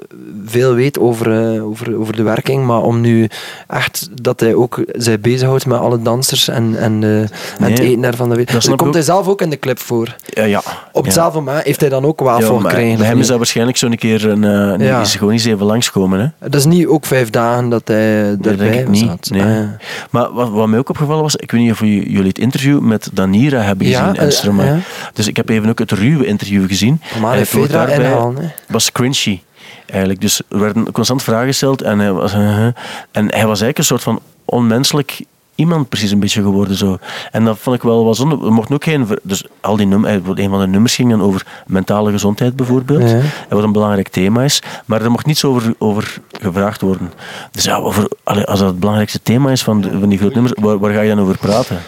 [0.46, 2.66] veel weet over, eh, over, over de werking.
[2.66, 3.28] Maar om nu
[3.68, 7.28] echt dat hij ook zich bezighoudt met alle dansers en, en, eh, en
[7.58, 8.28] het eten daarvan.
[8.28, 8.92] Dat Dus komt ook.
[8.92, 10.16] hij zelf ook in de clip voor.
[10.26, 10.58] Ja, ja.
[10.92, 11.02] Op ja.
[11.02, 12.98] hetzelfde moment heeft hij dan ook wafel Ja, gekregen.
[12.98, 15.00] bij hem is dat waarschijnlijk zo'n keer een, eh, Ja.
[15.00, 16.20] is gewoon eens even langskomen.
[16.20, 16.48] Hè?
[16.48, 19.06] Dat is niet ook vijf dagen dat hij erbij niet.
[19.06, 19.30] zat.
[19.30, 19.42] Nee.
[19.42, 19.76] Ah, ja.
[20.10, 23.10] Maar wat, wat mij ook opgevallen was, ik weet niet of jullie het interview met
[23.12, 24.78] Danira hebben gezien en eh, ja.
[25.12, 27.00] Dus ik heb even ook het ruwe interview gezien.
[27.20, 28.50] Maar hij Fedra daarbij hè.
[28.68, 29.40] was cringy.
[29.86, 30.20] Eigenlijk.
[30.20, 32.74] Dus er werden constant vragen gesteld en hij was, en
[33.12, 35.20] hij was eigenlijk een soort van onmenselijk
[35.54, 36.76] iemand precies een beetje geworden.
[36.76, 36.98] Zo.
[37.30, 38.44] En dat vond ik wel wat zonde.
[38.46, 39.06] Er mochten ook geen...
[39.22, 43.10] Dus al die nummers, een van de nummers ging dan over mentale gezondheid bijvoorbeeld.
[43.10, 43.20] Ja.
[43.48, 44.62] Wat een belangrijk thema is.
[44.86, 47.12] Maar er mocht niets over, over gevraagd worden.
[47.50, 50.54] Dus ja, over, als dat het belangrijkste thema is van, de- van die grote nummers,
[50.60, 51.78] waar, waar ga je dan over praten?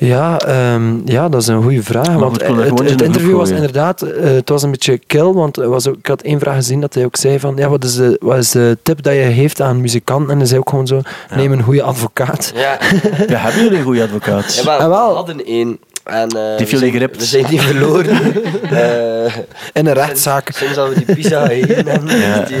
[0.00, 2.08] Ja, ehm, ja, dat is een goede vraag.
[2.08, 5.88] Maar want het, interview was inderdaad, eh, het was een beetje kil, want er was
[5.88, 8.16] ook, ik had één vraag gezien dat hij ook zei van, ja, wat is de,
[8.20, 10.30] wat is de tip dat je geeft aan muzikanten?
[10.30, 11.00] En hij zei ook gewoon zo,
[11.36, 12.52] neem een goede advocaat.
[12.54, 12.78] Ja,
[13.28, 14.54] Ja, hebben jullie een goede advocaat?
[14.54, 15.08] ja maar Ah, wel.
[15.08, 15.78] we hadden één.
[16.10, 17.16] En, eh, heeft we jullie zijn- geript.
[17.16, 18.18] We zijn die verloren.
[18.70, 19.36] Eh,
[19.72, 20.50] In een rechtszaak.
[20.52, 22.40] Sinds dat we die pizza gegeven hebben, Ja.
[22.48, 22.56] die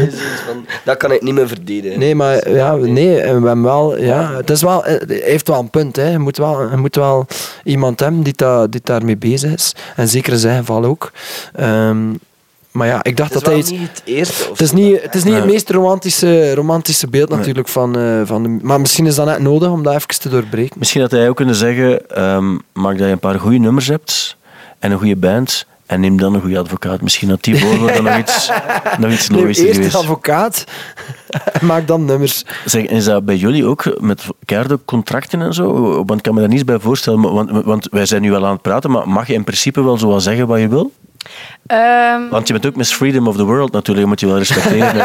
[0.46, 1.98] van, dat kan ik niet meer verdedigen.
[1.98, 5.48] Nee, maar ja, nee, en we hebben wel, ja, het is wel, eh, hij heeft
[5.48, 6.10] wel een punt, hè.
[6.10, 7.26] Je moet wel, je moet wel
[7.64, 9.74] iemand hebben die, da, die daarmee bezig is.
[9.96, 11.12] En zeker in zijn geval ook.
[11.54, 11.98] Ehm,
[12.80, 13.80] maar ja, ik dacht Het is dat hij wel iets...
[13.80, 14.48] niet het eerste.
[14.50, 18.42] Het is niet, het, is niet het meest romantische, romantische beeld natuurlijk van, eh, van
[18.42, 18.58] de...
[18.62, 20.78] Maar misschien is dat net nodig om dat even te doorbreken.
[20.78, 24.36] Misschien had hij ook kunnen zeggen, ehm, maak dat je een paar goede nummers hebt
[24.78, 27.00] en een goede band en neem dan een goede advocaat.
[27.00, 28.50] Misschien had die voorwoord dan nog iets,
[28.98, 29.94] nog iets Neem logischer eerst een geweest.
[29.96, 30.64] advocaat
[31.52, 32.44] en maak dan nummers.
[32.64, 35.92] Zeg, is dat bij jullie ook met keiharde contracten en zo?
[35.94, 37.20] Want ik kan me daar niets bij voorstellen.
[37.20, 39.82] maar- Want, want wij zijn nu wel aan het praten, maar mag je in principe
[39.84, 40.92] wel zo wel zeggen wat je wil?
[41.66, 45.04] Ehm, Want je bent ook Miss Freedom of the World natuurlijk, moet je wel respecteren.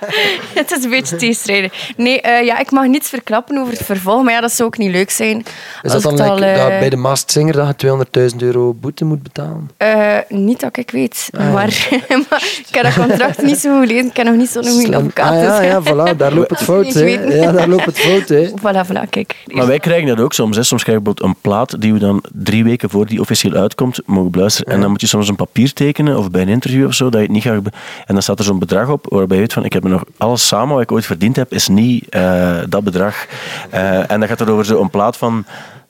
[0.60, 1.90] het is een beetje tegenstrijdig.
[1.96, 4.78] Nee, eh, ja, ik mag niets verklappen over het vervolg, maar ja, dat zou ook
[4.78, 5.44] niet leuk zijn.
[5.82, 8.74] Is dat dan al, like eh, dat bij de Masked Singer dat je 200.000 euro
[8.74, 9.70] boete moet betalen?
[9.76, 11.50] eh, niet dat ik weet, Ah, ja.
[11.50, 11.88] maar,
[12.30, 14.06] maar ik heb dat contract niet zo gelezen.
[14.06, 15.30] Ik heb nog niet zo'n goede advocaat.
[15.30, 16.92] Ah, ja, dus- ja, voilà, daar loopt het fout.
[16.92, 17.36] weten.
[17.40, 18.28] Ja, daar loopt het fout.
[18.28, 18.48] Hè.
[18.50, 19.34] Voilà, voilà, kijk.
[19.46, 20.56] Maar wij krijgen dat ook soms.
[20.56, 20.62] Hè.
[20.62, 24.00] Soms krijgen we bijvoorbeeld een plaat die we dan drie weken voor die officieel uitkomt
[24.06, 24.72] mogen beluisteren.
[24.72, 27.12] En dan moet je soms een papier tekenen of bij een interview of zo, dat
[27.12, 27.64] je het niet gaat...
[28.06, 30.46] En dan staat er zo'n bedrag op waarbij je weet van, ik heb nog alles
[30.46, 33.26] samen wat ik ooit verdiend heb, is niet eh, dat bedrag.
[33.70, 35.44] Eh, en dan gaat het over zo'n plaat van...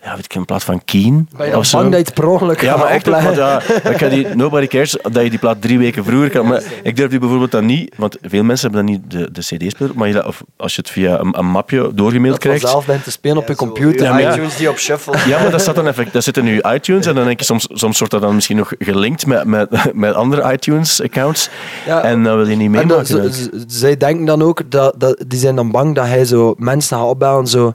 [0.05, 1.29] Ja, weet ik, een plaat van Keen.
[1.37, 3.97] Ben je dan bang dat je het per ongeluk Ja, maar echt want ja, ik
[3.99, 6.47] ga die, nobody cares dat je die plaat drie weken vroeger kan.
[6.47, 9.41] Maar ik durf die bijvoorbeeld dan niet, want veel mensen hebben dan niet de, de
[9.41, 12.61] CD-speler, maar je of als je het via een, een mapje doorgemaild Dat krijgt.
[12.61, 14.17] vanzelf bent te spelen op je computer.
[14.17, 15.19] je Ja, iTunes die op shuffle.
[15.27, 17.45] Ja, maar dat, staat dan effect, dat zit in je iTunes en dan denk je
[17.45, 21.49] soms, soms wordt dat dan misschien nog gelinkt met, met, met andere iTunes-accounts.
[21.87, 22.03] Ja.
[22.03, 23.33] En dan wil je niet meemaken.
[23.67, 27.07] zij denken dan ook, dat, dat, die zijn dan bang dat hij zo mensen gaat
[27.07, 27.47] opbellen.
[27.47, 27.73] Zo,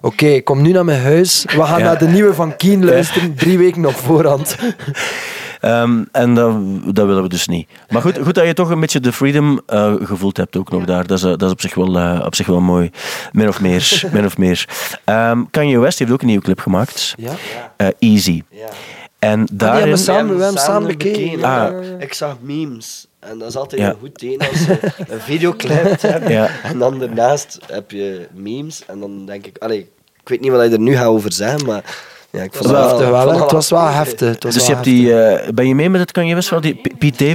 [0.00, 1.44] oké, kom nu naar mijn huis.
[1.56, 1.84] We Ja.
[1.84, 4.56] naar de nieuwe van Keen luisteren, drie weken op voorhand.
[5.60, 6.54] Ehm, en dat,
[6.94, 7.68] dat willen we dus niet.
[7.88, 10.84] Maar goed, goed dat je toch een beetje de freedom eh, gevoeld hebt ook nog
[10.84, 11.06] daar.
[11.06, 12.90] Dat is, eh, dat is op, zich wel, eh, op zich wel mooi.
[13.32, 14.02] Min of meer.
[14.12, 14.68] min of meer.
[15.04, 17.14] Ehm, Kanye West heeft ook een nieuwe clip gemaakt.
[17.16, 17.32] Ja?
[17.76, 18.42] Eh, Easy.
[18.50, 18.68] Ja.
[19.18, 19.98] En hebben daarin...
[19.98, 21.44] samen- we hebben samen bekeken.
[21.44, 21.84] Ah.
[21.98, 23.06] Ik zag memes.
[23.20, 23.88] En dat is altijd Ja.
[23.88, 26.28] een goed teken als je een videoclip hebt.
[26.28, 26.48] Ja.
[26.62, 28.82] En dan daarnaast heb je memes.
[28.86, 29.90] En dan denk ik, allee,
[30.22, 32.76] ik weet niet wat je er nu gaat over zeggen, maar ja, ik vond het
[32.76, 33.96] was wel, wel, ik Het was wel heftig.
[33.96, 34.28] heftig.
[34.28, 36.48] Het was Dus je wel hebt die, eh, ben je mee met het Kanye West
[36.48, 36.70] verhaal?
[36.70, 36.80] Die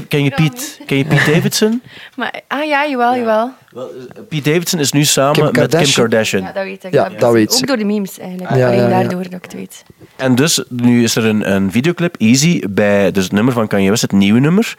[0.08, 1.82] ken je Pete, ken je Pete Davidson?
[2.16, 3.52] Maar, ah ja, jawel, jawel.
[3.70, 6.42] Wel, eh, Pete Davidson is nu samen Kim met Kim Kardashian.
[6.42, 6.94] Ja, dat weet ik.
[6.94, 7.66] Ja, dat weet Ook ze.
[7.66, 8.56] door de memes eigenlijk.
[8.56, 8.90] Ja, Alleen ja, ja.
[8.90, 9.84] daardoor dat ik het weet.
[10.16, 13.90] En dus, nu is er een, een videoclip, Easy, bij dus het nummer van Kanye
[13.90, 14.76] West, het nieuwe nummer.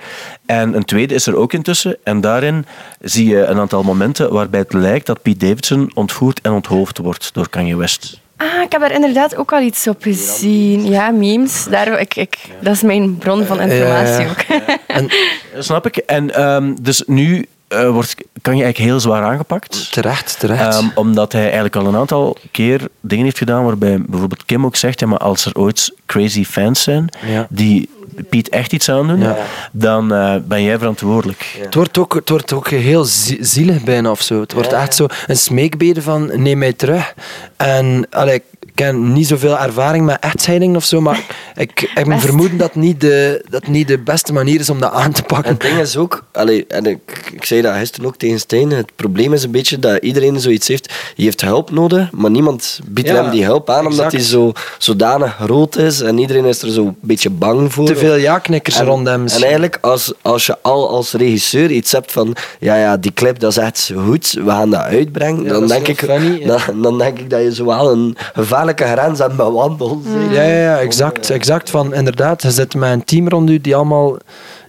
[0.47, 1.97] En een tweede is er ook intussen.
[2.03, 2.67] En daarin
[3.01, 7.35] zie je een aantal momenten waarbij het lijkt dat Pete Davidson ontvoerd en onthoofd wordt
[7.35, 8.21] door Kanye West.
[8.41, 10.85] Ah, ik heb daar inderdaad ook al iets op gezien.
[10.87, 11.65] Ja, memes.
[11.71, 14.41] Daar, ik, ik, dat is mijn bron van informatie Ja, ook.
[14.87, 15.09] En
[15.55, 15.97] Dat snap ik.
[15.97, 19.93] En ehm, dus nu eh, wordt Kanye eigenlijk heel zwaar aangepakt.
[19.93, 20.75] terecht, terecht.
[20.77, 24.77] Ehm, omdat hij eigenlijk al een aantal keer dingen heeft gedaan waarbij bijvoorbeeld Kim ook
[24.77, 27.47] zegt, ja, maar als er ooit crazy fans zijn Ja.
[27.51, 27.89] die
[28.29, 29.37] Piet echt iets aandoen, Ja.
[29.73, 31.57] dan eh, ben jij verantwoordelijk.
[31.61, 34.41] Het wordt ook, het wordt ook heel zie- zielig bijna of zo.
[34.41, 37.15] Het wordt echt zo een smeekbede van neem mij terug.
[37.57, 41.21] En allee, ik heb niet zoveel ervaring met echtscheidingen of zo, maar
[41.57, 42.27] ik heb me Best.
[42.27, 45.27] vermoeden dat niet, de, dat niet de beste manier is om dat aan te En
[45.27, 45.53] pakken.
[45.53, 48.91] het ding is ook, allee, en ik, ik zei dat gisteren ook tegen Stijn, het
[48.97, 53.09] probleem is een beetje dat iedereen zoiets heeft, je heeft hulp nodig, maar niemand biedt
[53.09, 56.71] Ja, hem die hulp aan, omdat hij zo, zodanig groot is en iedereen is er
[56.71, 57.87] zo een beetje bang voor.
[57.87, 59.27] Te veel ja-knikkers En, rond hem.
[59.27, 63.39] en eigenlijk, als, als je al als regisseur iets hebt van, ja, ja, die clip
[63.39, 66.39] dat is echt goed, we gaan dat uitbrengen, Ja, dan, dat denk ik, heel funny,
[66.41, 66.47] ja.
[66.47, 70.05] dan, dan denk ik dat je zo wel een gevaarlijke grens hebt bewandeld.
[70.05, 70.35] zeg.
[70.35, 71.31] Ja, ja, ja, exact.
[71.31, 74.17] exact van, inderdaad, je zit met een team rond u die allemaal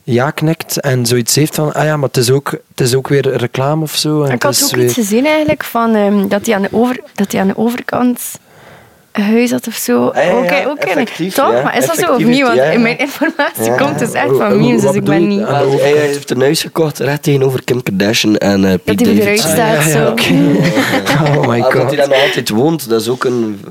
[0.04, 3.08] ja knikt en zoiets heeft van, ah ja, maar het is ook, het is ook
[3.08, 4.20] weer reclame of zo.
[4.24, 4.86] En Ik het had ook weer...
[4.86, 8.22] iets gezien eigenlijk van ehm, dat hij aan de, over, dat hij aan de overkant
[9.12, 10.08] huis had of zo.
[10.08, 10.88] Ah, ja, ja, Oké, oké.
[10.88, 11.52] effectief, Toch?
[11.52, 11.62] ja.
[11.64, 12.42] Maar is dat zo of niet?
[12.42, 12.72] Want ja, ja.
[12.72, 13.76] in mijn informatie Ja.
[13.76, 15.42] komt dus echt van memes, dus ik ben niet...
[15.44, 19.14] Ah, Hij, hij heeft een huis gekocht recht tegenover Kim Kardashian en eh Pete Dat
[19.14, 19.52] hij eruit Davidson.
[19.52, 20.12] staat Ah, ja, ja, zo.
[20.12, 20.34] oké.
[21.40, 21.96] Oh my Ah, dat hij god.
[21.98, 23.62] daar nog altijd woont, dat is ook een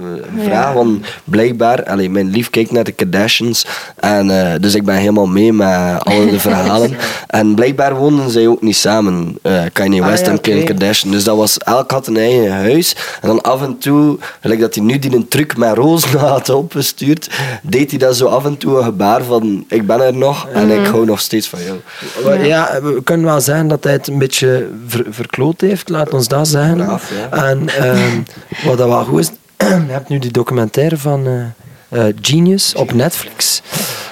[0.44, 0.46] vraag.
[0.68, 0.72] Ja.
[0.72, 3.66] Want blijkbaar, allee, mijn lief kijkt naar de Kardashians.
[3.96, 6.96] En, eh, dus ik ben helemaal mee met alle de verhalen.
[7.27, 10.64] En blijkbaar woonden zij ook niet samen, eh Kanye Ah, West ja, en Kim.
[10.64, 11.12] Kardashian.
[11.12, 12.96] Dus dat was, elk had een eigen huis.
[13.20, 16.19] En dan af en toe, gelijk dat hij nu die een zo'n truc met rozen
[16.29, 17.31] had opgestuurd,
[17.62, 20.71] deed hij dat zo af en toe een gebaar van ik ben er nog en
[20.71, 21.79] ik hou nog steeds van jou.
[22.25, 26.14] Maar Ja, we kunnen wel zeggen dat hij het een beetje ver- verkloot heeft, laat
[26.14, 26.77] ons dat zeggen.
[26.77, 27.45] Braaf, ja.
[27.45, 28.21] En ehm,
[28.69, 29.31] wat dat wel goed is,
[29.87, 33.62] je hebt nu die documentaire van eh, eh, Genius op Netflix.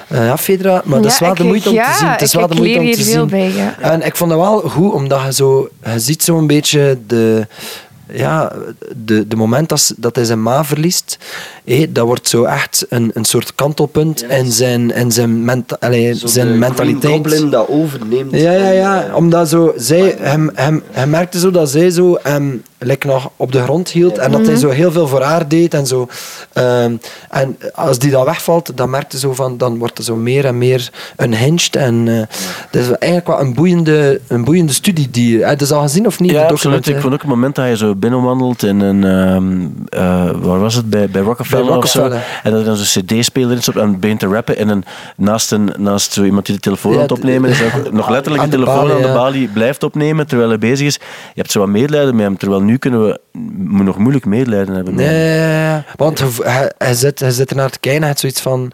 [0.09, 2.09] Eh, ja, Fedra, maar dat is Ja, wel de ik- moeite om ja, te zien.
[2.09, 3.27] Het is ik- wel de ik moeite leer om te zien.
[3.29, 3.75] bij, ja.
[3.81, 7.47] En ik vond dat wel goed, omdat je zo, je ziet zo'n beetje de,
[8.13, 8.53] ja,
[9.05, 11.19] de, de moment dat, dat hij zijn ma verliest,
[11.65, 16.15] hé, dat wordt zo echt een, een soort kantelpunt in zijn, in zijn, menta, allee,
[16.15, 17.15] zijn mentaliteit.
[17.15, 18.33] Goblin dat overneemt.
[18.33, 19.15] Ja, ja, ja.
[19.15, 23.53] Omdat zo, zij, hem, hem, hij merkte zo dat zij zo hem like, nog op
[23.53, 24.51] de grond hield en dat Mhm.
[24.51, 26.09] hij zo heel veel voor haar deed en zo.
[26.53, 26.97] Ehm,
[27.31, 30.59] en als die dan wegvalt, dan merkte zo van, dan wordt het zo meer en
[30.59, 31.77] meer unhinged.
[31.77, 32.19] En eh
[32.71, 35.11] dat is eigenlijk wel een boeiende, een boeiende studie.
[35.11, 36.31] Die, heb je dat al gezien of niet?
[36.31, 36.87] Ja, absoluut.
[36.89, 39.05] Ik vond ook het moment dat je zo binnenwandelt in een...
[39.05, 40.91] ehm, eh, waar was het?
[40.91, 42.01] Bij, bij Rockefeller, Bij of zo.
[42.01, 42.41] Rockefeller.
[42.43, 44.57] En dat er dan zo'n cd-speler in zit en begint te rappen.
[44.57, 44.85] En een,
[45.17, 47.61] naast, een, naast zo iemand die de telefoon Ja, aan het opnemen is.
[47.91, 49.15] nog letterlijk Aan de telefoon aan de ja.
[49.15, 50.95] balie blijft opnemen terwijl hij bezig is.
[50.95, 51.01] Je
[51.41, 52.37] hebt zo wat medelijden met hem.
[52.37, 53.21] Terwijl nu kunnen we
[53.83, 54.95] nog moeilijk medelijden hebben.
[54.95, 58.41] Nee, want hij, hij, zit, hij zit er naar te kijken en hij heeft zoiets
[58.41, 58.73] van...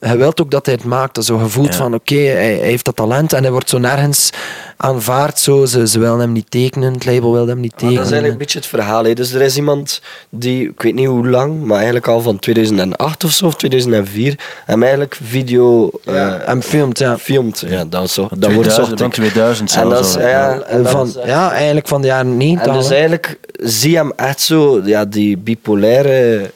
[0.00, 1.14] Hij wil ook dat hij het maakt.
[1.14, 1.72] Dat Zo gevoeld Ja.
[1.74, 4.30] van, oké, hij, hij heeft dat talent en hij wordt zo nergens
[4.76, 5.38] aanvaard.
[5.38, 5.64] Zo.
[5.64, 7.96] Ze, ze willen hem niet tekenen, het label wil hem niet Maar tekenen.
[7.96, 9.04] dat is eigenlijk een beetje het verhaal.
[9.04, 9.12] Hè.
[9.14, 13.24] Dus er is iemand die, ik weet niet hoe lang, maar eigenlijk al van 2008
[13.24, 17.18] of zo, of 2004, hem eigenlijk video eh, en filmt, ja.
[17.18, 17.64] filmt.
[17.68, 18.96] Ja, dat, is zo, dat 2000, wordt zo.
[18.96, 22.66] van 2000 En dat is, ja, en van, is, ja, eigenlijk van de jaren 90.
[22.66, 26.50] En dus eigenlijk zie je hem echt zo, ja, die bipolaire.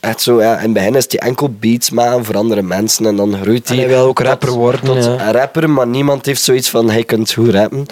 [0.00, 3.16] Echt zo, ja, in het begin is hij enkel beats maken voor andere mensen en
[3.16, 3.84] dan groeit En hij.
[3.84, 5.30] hij wil ook tot- rapper worden, Tot ja.
[5.30, 7.86] rapper, maar niemand heeft zoiets van hij kunt goed rappen.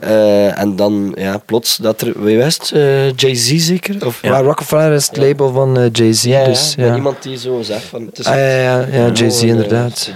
[0.00, 2.70] Eh, en dan, ja, plots dat er, wie was het?
[2.72, 4.06] Eh, Jay-Z zeker?
[4.06, 6.24] Of, Maar Rockefeller is het label van eh, Jay-Z.
[6.24, 6.94] ja, dus, maar ja.
[6.94, 8.06] iemand die zo zegt van.
[8.06, 10.10] Het is Ah, ja, ja, ja, een Jay-Z inderdaad.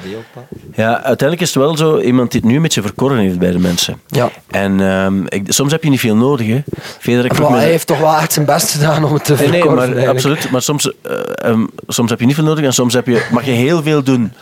[0.77, 3.51] Ja, uiteindelijk is het wel zo iemand die het nu een beetje verkorren heeft bij
[3.51, 4.01] de mensen.
[4.07, 4.31] Ja.
[4.51, 6.47] En ehm, ik, soms heb je niet veel nodig.
[6.47, 6.63] Hè.
[6.99, 9.49] Frederik Maar me- hij heeft toch wel echt zijn best gedaan om het te Nee,
[9.49, 10.07] nee, maar eigenlijk.
[10.09, 10.51] absoluut.
[10.51, 13.45] Maar soms, eh, ehm, soms heb je niet veel nodig en soms heb je, mag
[13.45, 14.33] je heel veel doen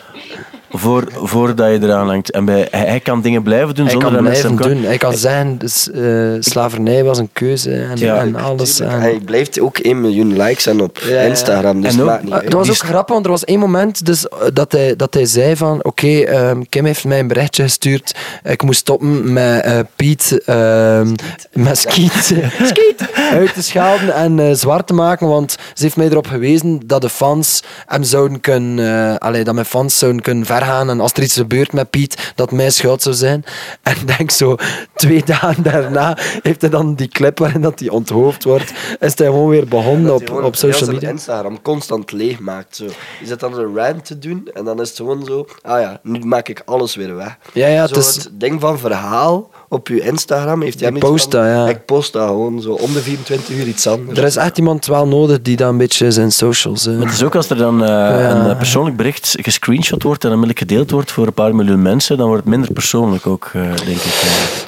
[0.73, 2.31] voor, voordat je eraan hangt.
[2.31, 4.85] En bij, hij, hij kan dingen blijven doen Hij zonder kan dat mensen hem doen.
[4.85, 6.03] Hij kan zeggen, dus, eh,
[6.39, 8.17] slavernij was een keuze en, Ja.
[8.21, 8.81] en alles.
[8.81, 11.21] En, Hij blijft ook 1 miljoen likes en op ja.
[11.21, 11.81] Instagram.
[11.81, 14.39] Dus En het ook- niet was ook grappig, want er was één moment dus, eh,
[14.53, 18.15] dat, hij, dat hij zei van oké, ehm, Kim heeft mij een berichtje gestuurd.
[18.45, 21.15] Ik moest stoppen met eh, Piet ehm,
[21.53, 22.35] met Skiet,
[23.33, 27.01] uit te schelden en eh, zwart te maken, want ze heeft mij erop gewezen dat
[27.01, 31.23] de fans hem zouden kunnen, eh, allee, dat mijn fans zouden kunnen en als er
[31.23, 33.45] iets gebeurt met Piet, dat mijn schuld zou zijn.
[33.83, 34.57] En denk zo,
[34.95, 39.27] twee dagen daarna heeft hij dan die clip waarin dat hij onthoofd wordt, is hij
[39.27, 41.09] gewoon weer begonnen op, op social media.
[41.11, 42.77] Instagram constant leeg maakt.
[42.77, 42.85] Zo.
[43.21, 45.47] Je zit dan een rant te doen en dan is het gewoon zo.
[45.63, 47.39] Ah ja, nu maak ik alles weer weg.
[47.53, 51.31] Ja, ja, zo het is- het ding van verhaal op je Instagram heeft niet post
[51.31, 51.69] dat, ja.
[51.69, 54.19] Ik post dat gewoon zo om de 24 uur iets anders.
[54.19, 56.87] Er is echt iemand wel nodig die dan een beetje zijn socials...
[56.87, 57.89] eh, Maar het is ook als er dan eh,
[58.31, 62.17] een eh, persoonlijk bericht gescreenshot wordt en onmiddellijk gedeeld wordt voor een paar miljoen mensen,
[62.17, 64.23] dan wordt het minder persoonlijk ook, eh, denk ik.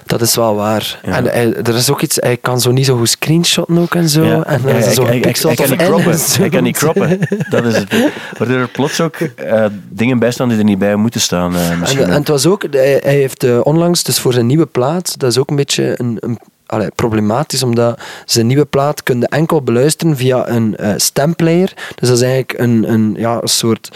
[0.06, 1.00] dat is wel waar.
[1.04, 1.12] Ja.
[1.16, 2.16] En hij, er is ook iets...
[2.20, 4.24] Hij kan zo niet zo goed screenshotten ook en zo.
[4.24, 4.44] Ja.
[4.44, 6.36] En dan Ja, is er hij- zo hij- gepixeld hij kan niet.
[6.36, 7.18] Hij kan niet kroppen.
[7.50, 7.94] Dat is het.
[8.38, 11.56] Waardoor er plots ook eh, dingen bij staan die er niet bij moeten staan.
[11.56, 12.00] eh, misschien.
[12.02, 12.64] En, en het was ook...
[12.70, 16.16] Hij, hij heeft onlangs, dus voor zijn nieuwe plaat, dat is ook een beetje een...
[16.20, 21.72] een allee, problematisch, omdat zijn nieuwe plaat kun je enkel beluisteren via een eh stemplayer.
[21.94, 23.90] Dus dat is eigenlijk een, een, ja, een soort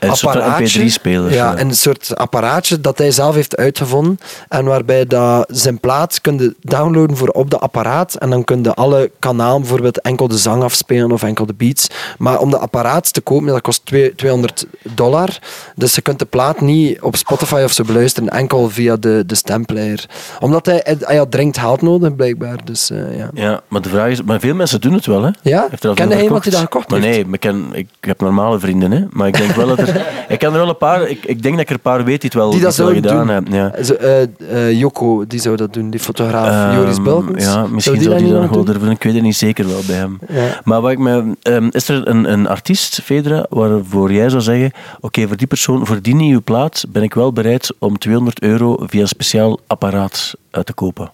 [0.00, 0.82] Een apparaatje.
[0.82, 1.32] MP3-speler.
[1.32, 4.18] Ja, een soort apparaatje dat hij zelf heeft uitgevonden.
[4.48, 8.14] En waarbij dat zijn plaat kun je downloaden voor op de apparaat.
[8.14, 11.88] En dan kun je alle kanalen, bijvoorbeeld enkel de zang afspelen of enkel de beats.
[12.18, 15.38] Maar om de apparaat te kopen, dat kost twee- 200 dollar.
[15.74, 19.34] Dus je kunt de plaat niet op Spotify of zo beluisteren, enkel via de, de
[19.34, 20.04] stemplayer.
[20.40, 22.56] Omdat hij, hij, hij had dringend geld nodig, blijkbaar.
[22.64, 23.30] Dus, eh, ja.
[23.34, 25.30] Ja, maar de vraag is, maar veel mensen doen het wel, hè?
[25.42, 25.66] Ja?
[25.70, 27.14] Heeft er al Ken jij iemand die dat gekocht maar heeft?
[27.14, 29.04] Nee, maar ik, ken, ik heb normale vrienden, hè?
[29.10, 29.88] Maar ik denk wel dat er,
[30.28, 31.08] ik ken er wel een paar.
[31.08, 32.86] Ik, ik denk dat ik er een paar weet die het wel, Die dat wel
[32.86, 33.34] zouden gedaan doen.
[33.34, 33.52] hebben.
[33.54, 33.72] Ja.
[33.72, 34.22] Eh,
[34.68, 36.46] eh, Joko, die zou dat doen, die fotograaf.
[36.70, 37.44] Ehm, Joris Bulkens.
[37.44, 38.90] Ja, misschien die zou dat die niet dat nog wel durven.
[38.90, 40.18] Ik weet het niet zeker wel bij hem.
[40.28, 40.60] Ja.
[40.64, 44.72] Maar wat ik me, ehm, is er een, een artiest, Fedra, waarvoor jij zou zeggen:
[45.00, 48.76] Oké, voor die persoon, voor die nieuwe plaat ben ik wel bereid om 200 euro
[48.86, 51.10] via een speciaal apparaat uit te kopen.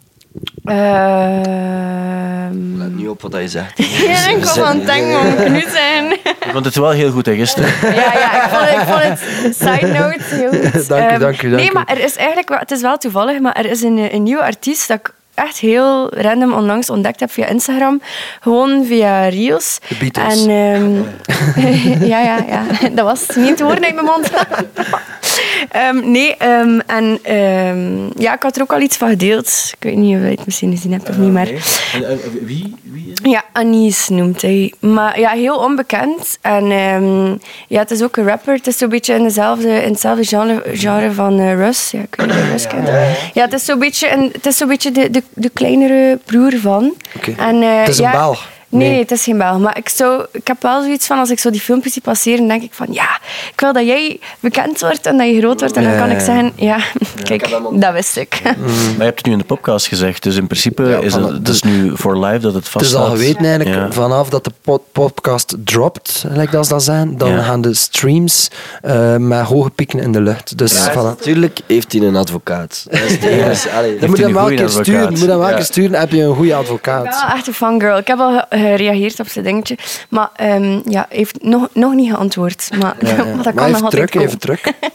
[0.64, 3.79] Ehm Let niet op wat hij zegt.
[4.07, 6.12] Ja, ik was aan het denken om nu zijn.
[6.12, 7.68] Ik vond het wel heel goed, hè, gisteren.
[7.83, 9.20] Ja, ja, ik vond, ik vond het
[9.57, 10.88] side note heel goed.
[10.88, 12.96] Dank u, Ehm, dank u, dank Nee, maar er is eigenlijk, wel- het is wel
[12.96, 17.20] toevallig, maar er is een, een nieuwe artiest dat ik echt heel random onlangs ontdekt
[17.20, 18.01] heb via Instagram.
[18.40, 19.79] Gewoon via Reels.
[19.88, 20.46] De Beatles.
[20.46, 20.94] En ehm,
[22.12, 22.62] ja, ja, ja.
[22.92, 24.31] Dat was niet te horen uit mijn mond.
[25.71, 29.73] Ehm, nee, ehm, en ehm, ja, ik had er ook al iets van gedeeld.
[29.79, 31.47] Ik weet niet of je het misschien gezien hebt of niet, maar...
[32.42, 34.73] wie, wie is Ja, Anis noemt hij.
[34.81, 36.38] Maar ja, heel onbekend.
[36.40, 37.27] En ehm,
[37.69, 38.55] ja, het is ook een rapper.
[38.55, 41.90] Het is zo'n beetje in, dezelfde, in hetzelfde genre, genre van eh, Russ.
[41.90, 42.88] Ja, ik weet niet of je Russ kent.
[43.35, 46.53] Ja, het is zo'n beetje, een, het is zo'n beetje de, de, de kleinere broer
[46.61, 46.95] van.
[47.16, 47.35] Oké.
[47.38, 48.55] En, eh, Het is een ja, Belg.
[48.68, 48.98] Nee, Nee.
[48.98, 49.59] het is geen Belg.
[49.59, 52.48] Maar ik, zou, ik heb wel zoiets van, als ik zo die filmpjes zie passeren,
[52.48, 53.18] denk ik van, ja,
[53.52, 55.76] ik wil dat jij bekend wordt en dat je groot wordt.
[55.76, 56.79] En dan kan ik zeggen, ja,
[57.22, 58.40] kijk, dat wist ik.
[58.44, 58.55] Maar
[58.98, 61.48] je hebt het nu in de podcast gezegd, dus in principe Ja, is het, het
[61.48, 63.02] is nu voor live dat het Het vaststaat.
[63.02, 63.92] is al geweten eigenlijk, Ja.
[63.92, 67.42] vanaf dat de pod- podcast dropt, lijkt dat dat zijn, dan Ja.
[67.42, 68.50] gaan de streams
[68.83, 70.59] eh, met hoge pieken in de lucht.
[70.59, 70.94] Dus voilà.
[70.94, 72.87] Natuurlijk heeft hij een advocaat.
[72.90, 75.02] Dat het Je moet hij hem wel een keer sturen.
[75.02, 75.55] Je moet hem wel een Ja.
[75.57, 77.02] keer sturen, heb je een goede Ik advocaat.
[77.02, 77.96] ben wel echt een fangirl.
[77.98, 79.76] Ik heb al gereageerd op zijn dingetje.
[80.09, 82.68] Maar ehm ja, hij heeft nog, nog niet geantwoord.
[82.81, 83.24] Maar, Ja, ja.
[83.35, 84.64] maar dat kan even nog altijd druk, even druk.
[84.81, 84.94] Met-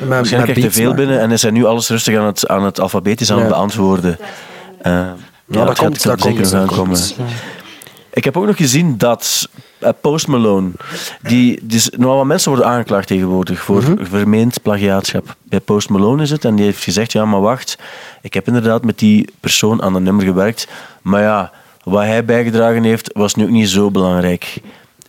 [0.00, 2.64] met Waarschijnlijk krijgt hij veel binnen en is hij nu alles rustig aan het, aan
[2.64, 3.52] het alfabetisch aan het Ja.
[3.52, 4.18] beantwoorden.
[4.82, 4.92] Eh,
[5.46, 6.98] ja, dat komt, dat zeker nog dat aankomen.
[8.10, 9.48] Ik heb ook nog gezien dat
[9.78, 10.70] eh, Post Malone,
[11.22, 14.04] die, die is- nogal wat mensen worden aangeklaagd tegenwoordig voor Mhm.
[14.04, 15.36] vermeend plagiaatschap.
[15.42, 17.78] Bij Post Malone is het en die heeft gezegd, ja maar wacht,
[18.22, 20.68] ik heb inderdaad met die persoon aan een nummer gewerkt,
[21.02, 21.52] maar ja,
[21.86, 24.60] wat hij bijgedragen heeft was nu ook niet zo belangrijk.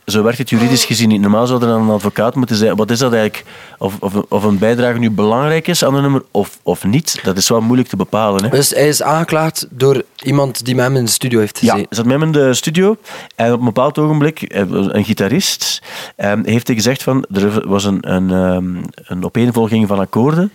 [0.06, 1.22] Zo werkt het juridisch gezien niet.
[1.22, 2.76] Normaal zou er dan een advocaat moeten zijn.
[2.76, 3.46] Wat is dat eigenlijk?
[3.78, 7.38] Of, of, of een bijdrage nu belangrijk is aan een nummer of, of niet, dat
[7.38, 8.44] is wel moeilijk te bepalen.
[8.44, 8.50] Hè?
[8.50, 11.86] Dus hij is aangeklaagd door iemand die met hem in de studio heeft Ja, gezeten.
[11.90, 12.98] hij zat met hem in de studio
[13.36, 15.82] en op een bepaald ogenblik, een gitarist,
[16.16, 20.52] eh, heeft hij gezegd van, er was een, een, ehm, een opeenvolging van akkoorden,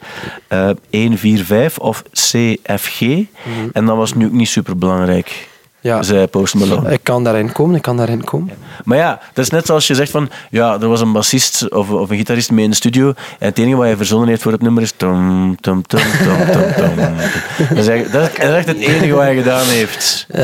[0.49, 3.01] eh 1, 4, 5 of C, F, G,
[3.73, 5.49] en dat was nu ook niet super belangrijk,
[5.85, 6.03] Ja.
[6.03, 6.93] zei Post Malone.
[6.93, 8.51] Ik kan daarin komen, ik kan daarin komen.
[8.85, 11.91] Maar ja, dat is net zoals je zegt van, ja, er was een bassist of,
[11.91, 14.53] of een gitarist mee in de studio en het enige wat hij verzonnen heeft voor
[14.53, 16.95] het nummer is tum, tum, tum, tum, tum.
[17.69, 20.27] Dat is echt- dat is echt het enige wat hij gedaan heeft.
[20.29, 20.41] Eh,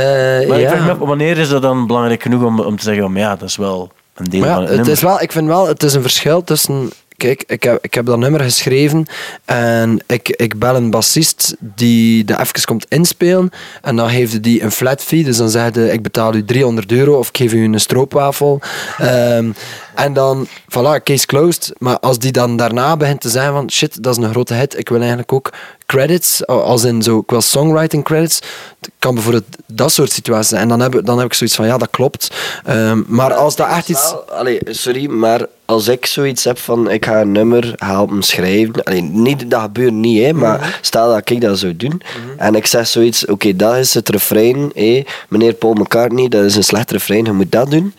[0.48, 0.68] Maar ik ja.
[0.70, 3.36] vraag me af, wanneer is dat dan belangrijk genoeg om, om te zeggen, van, ja,
[3.36, 4.94] dat is wel een deel Maar van ja, het het nummer.
[4.96, 6.90] is wel, ik vind wel, het is een verschil tussen...
[7.18, 9.06] Kijk, ik heb, ik heb dat nummer geschreven
[9.44, 13.50] en ik, ik bel een bassist die dat even komt inspelen
[13.82, 16.92] en dan geeft die een flat fee, dus dan zegt hij, ik betaal u 300
[16.92, 18.60] euro of ik geef u een stroopwafel.
[18.98, 19.50] Ehm,
[19.98, 21.72] en dan, voilà, case closed.
[21.78, 24.78] Maar als die dan daarna begint te zeggen van, shit, dat is een grote hit,
[24.78, 25.52] ik wil eigenlijk ook
[25.86, 28.40] credits, als in zo, ik wil songwriting credits,
[28.80, 30.62] het kan bijvoorbeeld dat soort situaties zijn.
[30.62, 32.30] En dan heb, dan heb ik zoiets van, ja, dat klopt.
[32.64, 34.10] Ehm, maar als dat echt iets...
[34.10, 38.82] Wel, allee, sorry, maar als ik zoiets heb van ik ga een nummer helpen schrijven,
[38.82, 42.02] allee, niet, dat gebeurt niet, hè, maar stel dat ik dat zou doen
[42.36, 46.56] en ik zeg zoiets, oké, dat is het refrein, hé, meneer Paul McCartney, dat is
[46.56, 47.94] een slecht refrein, je moet dat doen.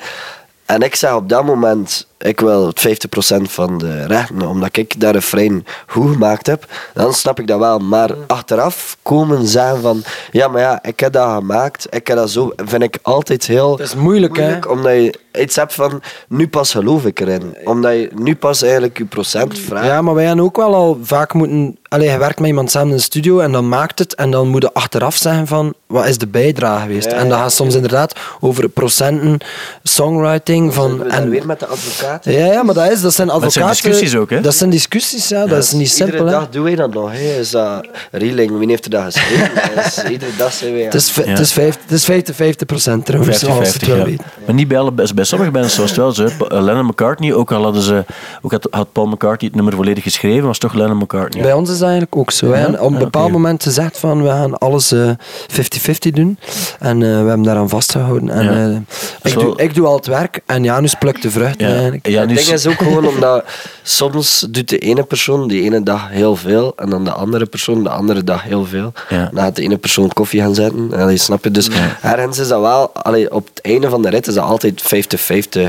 [0.69, 4.99] En ik zeg op dat moment, ik wil het 50% van de rechten, omdat ik
[4.99, 7.79] dat refrein goed gemaakt heb, dan snap ik dat wel.
[7.79, 12.29] Maar achteraf komen zeggen van, ja, maar ja, ik heb dat gemaakt, ik heb dat
[12.29, 14.57] zo, vind ik altijd heel Dat is moeilijk, hè?
[14.67, 17.55] omdat je iets hebt van, nu pas geloof ik erin.
[17.63, 19.85] Omdat je nu pas eigenlijk je procent vraagt.
[19.85, 21.77] Ja, maar wij hebben ook wel al vaak moeten...
[21.87, 24.47] Allee, je werkt met iemand samen in de studio en dan maakt het en dan
[24.47, 27.11] moet je achteraf zeggen van wat is de bijdrage geweest.
[27.11, 29.37] Ja, en dat gaat soms inderdaad over procenten,
[29.83, 30.97] songwriting van...
[30.97, 32.08] Daar En, weer met de advocaat.
[32.21, 33.69] Ja, ja, maar dat, is, dat zijn het zijn advocaten...
[33.91, 34.41] discussies ook, hè?
[34.41, 35.45] Dat zijn discussies, ja.
[35.45, 36.39] Dat is niet simpel, Iedere hè.
[36.39, 37.11] dag doen wij dat nog.
[37.11, 37.39] Hè.
[37.39, 38.57] Is dat reeling?
[38.57, 39.49] Wie heeft er dat geschreven?
[39.75, 40.85] Dat is- iedere dag zijn wij aan.
[40.85, 41.23] Het is, Ja.
[41.23, 44.11] het is 50, het is 50, 50 procent trouwens, 50, zoals het 50, wel ja.
[44.11, 44.25] weten.
[44.45, 46.27] Maar niet bij, alle, bij sommige bands was het wel zo.
[46.37, 48.05] Pa- Lennon McCartney, ook al hadden ze,
[48.41, 51.43] ook had, had Paul McCartney het nummer volledig geschreven, was toch Lennon McCartney.
[51.43, 52.51] Bij ons is dat eigenlijk ook zo.
[52.51, 52.59] Hè.
[52.59, 52.65] Ja?
[52.67, 53.33] En Op een Ja, bepaald oké.
[53.33, 55.09] moment gezegd van we gaan alles eh,
[55.51, 56.37] 50-50 doen.
[56.79, 58.29] En eh, we hebben daaraan vastgehouden.
[58.29, 61.69] En, eh, ik, wel- doe, ik doe al het werk en Janus plukt de vruchten
[61.83, 61.91] Ja.
[62.05, 62.29] Eigenlijk.
[62.29, 63.45] Ja, het ding is- ook gewoon omdat
[63.83, 67.83] soms doet de ene persoon die ene dag heel veel en dan de andere persoon
[67.83, 68.93] de andere dag heel veel.
[69.09, 69.29] Ja.
[69.33, 70.93] Dan gaat de ene persoon koffie gaan zetten.
[70.93, 71.51] Allee, snap je?
[71.51, 71.69] Dus
[72.01, 75.61] ergens is dat wel, allee, op het einde van de rit is dat altijd 50-50.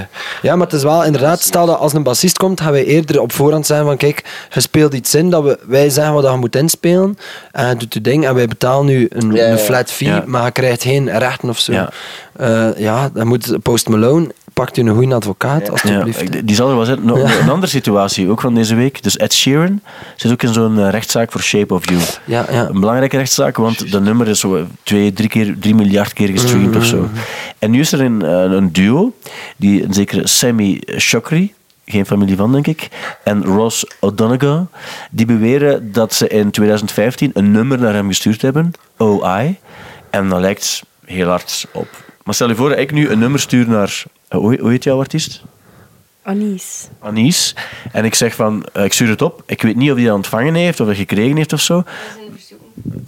[0.43, 3.21] Ja, maar het is wel inderdaad, stel dat als een bassist komt, gaan wij eerder
[3.21, 6.37] op voorhand zijn van kijk, je speelt iets in, dat we, wij zeggen wat je
[6.37, 7.19] moet inspelen
[7.53, 9.51] en je doet je ding en wij betalen nu een, Ja, ja.
[9.53, 10.23] een flat fee, Ja.
[10.27, 11.73] maar je krijgt geen rechten of zo.
[11.73, 11.91] Ja.
[12.37, 14.29] Eh, ja, dan moet Post Malone,
[14.65, 16.99] pakt u een goede advocaat, Ja, ik- die zal er wel zijn.
[17.05, 17.39] Nog Ja.
[17.41, 19.03] Een andere situatie, ook van deze week.
[19.03, 19.81] Dus Ed Sheeran
[20.17, 22.01] zit ook in zo'n eh, rechtszaak voor Shape of You.
[22.25, 22.69] Ja, ja.
[22.69, 26.77] Een belangrijke rechtszaak, want dat nummer is zo twee, drie, keer, drie miljard keer gestreamd
[26.77, 27.09] of zo.
[27.59, 29.13] En nu is er een, eh, een duo,
[29.57, 31.55] die een zekere Sammy Chokri,
[31.87, 32.89] geen familie van denk ik,
[33.25, 34.69] en Ross O'Donegal,
[35.11, 39.59] die beweren dat ze in 2015 een nummer naar hem gestuurd hebben, OI.
[40.11, 41.89] En dat lijkt heel hard op.
[42.25, 44.03] Maar stel je voor dat ik nu een nummer stuur naar...
[44.31, 45.43] eh, Hoe, hoe heet jouw artiest?
[46.23, 46.89] Anis.
[46.99, 47.55] Anis.
[47.93, 49.43] En ik zeg van, eh, ik stuur het op.
[49.47, 51.83] Ik weet niet of hij dat ontvangen heeft of dat gekregen heeft of zo.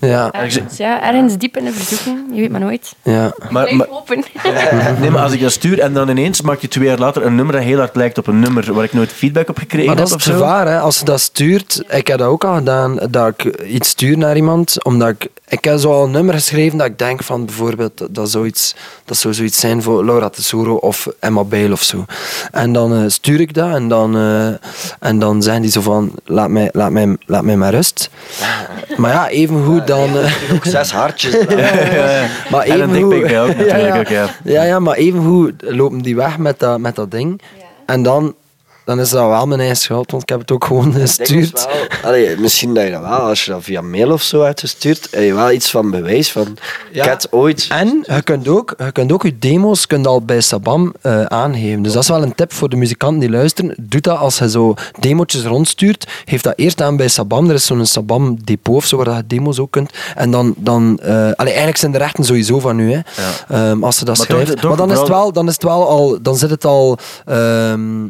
[0.01, 2.19] Ja, Ergens, ja, ergens diep in de verzoeking.
[2.33, 2.95] Je weet maar nooit.
[3.03, 3.33] ja.
[3.51, 4.25] Maar, maar, open.
[5.01, 7.35] nee, maar als ik dat stuur en dan ineens maak je twee jaar later een
[7.35, 9.97] nummer dat heel hard lijkt op een nummer waar ik nooit feedback op gekregen Maar
[9.97, 10.39] dat is heb het zo.
[10.39, 10.79] gevaar, hè.
[10.79, 11.83] als je dat stuurt.
[11.89, 15.29] Ik heb dat ook al gedaan, dat ik iets stuur naar iemand, omdat ik...
[15.49, 18.75] Ik heb zo al een nummer geschreven dat ik denk van bijvoorbeeld, dat, zou, iets,
[19.05, 22.05] dat zou zoiets zijn voor Laura Tesoro of Emma Bale of zo.
[22.53, 24.47] En dan eh, stuur ik dat en dan, eh,
[25.01, 28.11] en dan zijn die zo van, laat mij, laat mij, laat mij maar rust.
[28.97, 30.19] Maar ja, evengoed dan...
[30.19, 31.47] eh, Ook zes hartjes.
[32.51, 34.27] maar En een evengoed- dikpik ook natuurlijk, ook, ja.
[34.45, 37.41] ja, ja, maar evengoed lopen die weg met dat, met dat ding.
[37.87, 38.35] En dan,
[38.85, 41.67] dan is dat wel mijn eigen schuld, want ik heb het ook gewoon gestuurd.
[41.67, 45.09] wel- allee, misschien dat je dat wel, als je dat via mail of zo uitgestuurd,
[45.11, 46.57] heb je wel iets van bewijs van.
[46.93, 47.03] Ja.
[47.05, 47.67] Ik had ooit.
[47.69, 51.83] En je kunt ook je, kunt ook je demo's kunt al bij Sabam eh, aangeven.
[51.83, 53.75] Dus dat is wel een tip voor de muzikanten die luisteren.
[53.81, 56.07] Doe dat als je zo demotjes rondstuurt.
[56.25, 57.49] Geef dat eerst aan bij Sabam.
[57.49, 59.91] Er is zo'n Sabam depot of zo waar je demo's ook kunt.
[60.17, 62.93] En dan, dan eh, allee, eigenlijk zijn de rechten sowieso van u.
[62.93, 63.01] Hè.
[63.49, 64.61] Ehm, als ze dat Maar toch- schrijft.
[64.61, 66.99] toch maar dan is, het wel, dan is het wel al, dan zit het al
[67.27, 68.05] ehm,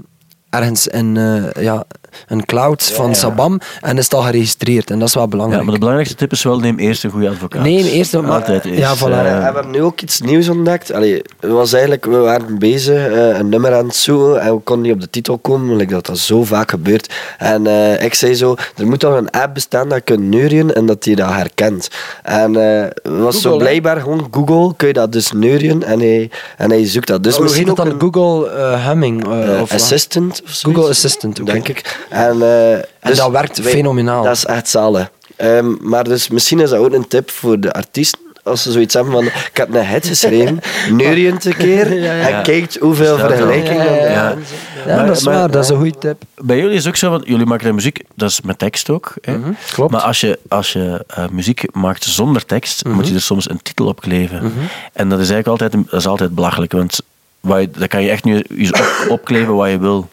[0.53, 1.85] ergens in eh, ja,
[2.27, 3.15] een cloud van ja.
[3.15, 4.91] Sabam en is het al geregistreerd.
[4.91, 5.59] En dat is wel belangrijk.
[5.59, 7.63] Ja, maar de belangrijkste tip is wel, neem eerst een goede advocaat.
[7.63, 9.01] Nee, eerst Altijd eerst, Ja, voilà.
[9.01, 10.93] eh, we hebben nu ook iets nieuws ontdekt.
[10.93, 14.85] Allee, was eigenlijk, we waren bezig, eh, een nummer aan het zoeken en we konden
[14.87, 17.15] niet op de titel komen, like dat dat zo vaak gebeurt.
[17.39, 20.75] En eh, ik zei zo, er moet toch een app bestaan dat je kunt neurien
[20.75, 21.89] en dat die dat herkent.
[22.23, 25.99] En eh, het was zo Google, blijkbaar gewoon Google, kun je dat dus neurien en
[26.01, 27.23] hij, en hij zoekt dat.
[27.25, 29.27] Dus Dus misschien ook dan een Google eh, Humming.
[29.61, 30.59] of assistant of.
[30.63, 32.02] Google Assistant, denk ik.
[32.09, 32.79] En, eh,
[33.09, 34.23] dus dat werkt fenomenaal.
[34.23, 35.11] Dat is echt zalig.
[35.37, 38.21] Ehm, maar dus misschien is dat ook een tip voor de artiesten.
[38.45, 42.77] Als ze zoiets hebben van, ik heb een hit geschreven, neuriënt een keer en kijkt
[42.81, 44.15] hoeveel vergelijkingen Ja, ja, er ja.
[44.15, 44.45] zijn.
[44.87, 45.51] Ja, Maar- dat is maar- waar.
[45.51, 46.23] Dat is een goede tip.
[46.37, 48.91] Bij jullie is het ook zo, want jullie maken de muziek, dat is met tekst
[48.91, 49.15] ook.
[49.21, 49.39] Hè?
[49.39, 49.91] Mhm, klopt.
[49.93, 52.95] Maar als je, als je eh, muziek maakt zonder tekst, Mhm.
[52.95, 54.53] moet je er soms een titel op kleven.
[54.93, 57.01] En dat is eigenlijk altijd, dat is altijd belachelijk, want
[57.41, 60.09] je, dat kan je echt nu eens op, opkleven wat je wil.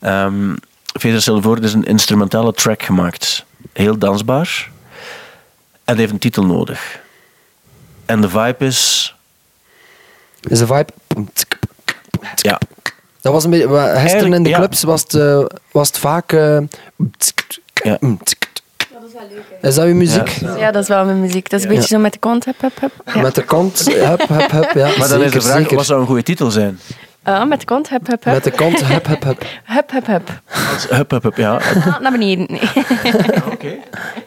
[0.00, 0.54] Ehm
[1.00, 3.44] Feder stel je voor, er is een instrumentale track gemaakt.
[3.72, 4.70] Heel dansbaar.
[5.84, 7.00] En heeft een titel nodig.
[8.06, 9.14] En de vibe is...
[10.48, 10.86] Is de vibe...
[12.36, 12.58] Ja,
[13.20, 13.92] Dat was een beetje...
[13.96, 14.58] Gisteren in de ja.
[14.58, 16.32] clubs was het, eh, was het vaak...
[16.32, 16.58] eh,
[17.82, 17.98] Ja.
[19.60, 20.28] Is dat uw muziek?
[20.28, 21.50] Ja, dat is wel mijn muziek.
[21.50, 22.44] Dat is een beetje zo met de kont.
[22.44, 22.92] Hup, hup, hup.
[23.14, 23.20] Ja.
[23.20, 24.72] Met de kant, hup, hup, hup.
[24.74, 25.76] Ja, maar dan zeker, is de vraag, zeker.
[25.76, 26.80] wat zou een goede titel zijn?
[27.24, 27.88] Ah, met de kont.
[27.88, 28.34] Hup, hup, hup.
[28.34, 29.44] Met de kant, hup, hup, hup.
[29.74, 30.40] Hup, hup, hup.
[30.88, 31.54] Hup, hup, hup, ja.
[31.54, 32.46] Ah, naar beneden.
[32.48, 33.80] Nee.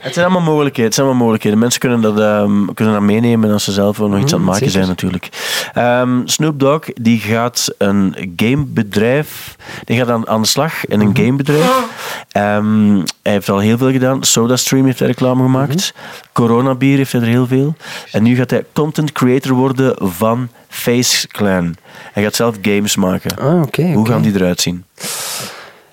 [0.07, 0.85] Het zijn allemaal mogelijkheden.
[0.85, 1.59] Het zijn allemaal mogelijkheden.
[1.59, 4.57] Mensen kunnen dat, ehm, kunnen dat meenemen als ze zelf nog iets aan het maken
[4.57, 4.71] zeker.
[4.71, 5.29] zijn natuurlijk.
[5.73, 11.15] Ehm, Snoop Dogg die gaat een gamebedrijf, die gaat aan, aan de slag in een
[11.17, 11.85] gamebedrijf.
[12.31, 14.23] Ehm, hij heeft al heel veel gedaan.
[14.23, 15.93] SodaStream heeft hij reclame gemaakt.
[16.33, 17.75] Corona Bier heeft hij er heel veel.
[18.11, 21.75] En nu gaat hij content creator worden van Face Clan.
[22.13, 23.37] Hij gaat zelf games maken.
[23.37, 23.93] Ah.
[23.93, 24.83] Hoe gaan die eruit zien?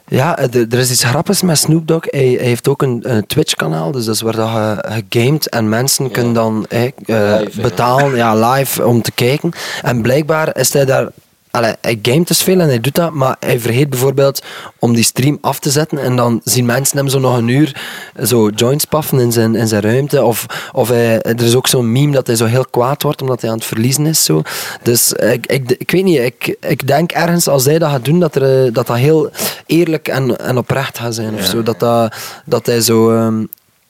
[0.07, 2.07] Ja, er, er is iets grappigs met Snoop Dogg.
[2.11, 5.69] Hij, hij heeft ook een, een Twitch-kanaal, dus dat is waar dat je gegamed en
[5.69, 7.63] mensen kunnen dan eh, eh, Live, ja.
[7.63, 9.53] betalen ja, live om te kijken.
[9.83, 11.09] En blijkbaar is hij daar...
[11.55, 14.43] Allee, hij gamet dus veel en hij doet dat, maar hij vergeet bijvoorbeeld
[14.79, 17.83] om die stream af te zetten en dan zien mensen hem zo nog een uur
[18.23, 20.25] zo joints paffen in zijn, in zijn ruimte.
[20.25, 23.41] Of, of hij, er is ook zo'n meme dat hij zo heel kwaad wordt omdat
[23.41, 24.25] hij aan het verliezen is.
[24.25, 24.43] Zo.
[24.83, 28.21] Dus ik, ik, ik weet niet, ik, ik denk ergens als hij dat gaat doen,
[28.21, 29.31] dat er, eh, dat, dat heel
[29.67, 31.35] eerlijk en, en oprecht gaat zijn.
[31.35, 31.63] Of zo.
[31.63, 33.11] Dat, dat, dat hij zo...
[33.17, 33.45] ehm,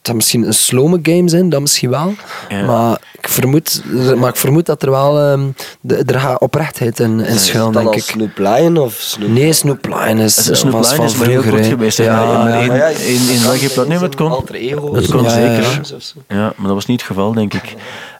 [0.05, 2.15] dat misschien een slome game zijn, dat misschien wel.
[2.49, 2.65] Ja.
[2.65, 3.83] Maar, ik vermoed,
[4.17, 5.41] maar ik vermoed dat er wel ehm,
[5.81, 8.03] de, er gaat oprechtheid in, in schuilen, dan denk ik.
[8.03, 9.29] Snoop Lion of Snoop...
[9.29, 11.99] Nee, Snoop Lion is, is Snoop was Lion van is maar heel kort geweest.
[11.99, 12.87] Ja, in, ja.
[12.87, 14.31] in, in, in welke platneum het kon?
[14.93, 15.81] Het kon zeker.
[16.29, 17.75] Ja, maar dat was niet het geval, denk ik.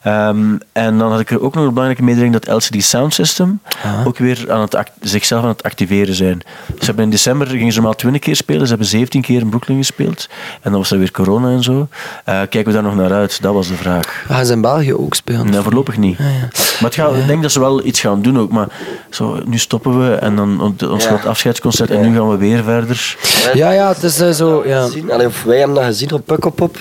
[0.05, 3.59] Ehm, en dan had ik er ook nog een belangrijke mededeling dat LCD Sound System
[4.05, 6.41] ook weer aan het zichzelf aan het activeren zijn.
[6.79, 9.49] Ze hebben in december gingen ze normaal 20 keer spelen, ze hebben 17 keer in
[9.49, 10.29] Brooklyn gespeeld.
[10.61, 11.87] En dan was er weer corona en zo.
[12.25, 13.41] Eh, kijken we daar nog naar uit?
[13.41, 14.23] Dat was de vraag.
[14.27, 15.49] Gaan ze in België ook spelen?
[15.49, 16.19] Nee, voorlopig niet.
[16.19, 16.27] Maar
[16.79, 18.51] het gaat, ik denk dat ze wel iets gaan doen ook.
[18.51, 18.67] Maar
[19.09, 21.09] zo, nu stoppen we en dan on- ons Ja.
[21.09, 23.17] groot afscheidsconcert en nu gaan we weer verder.
[23.53, 24.63] Ja, ja, het is eh, zo...
[24.65, 24.87] Ja.
[25.09, 26.77] Allee, of wij hebben dat gezien op Pukkelpop.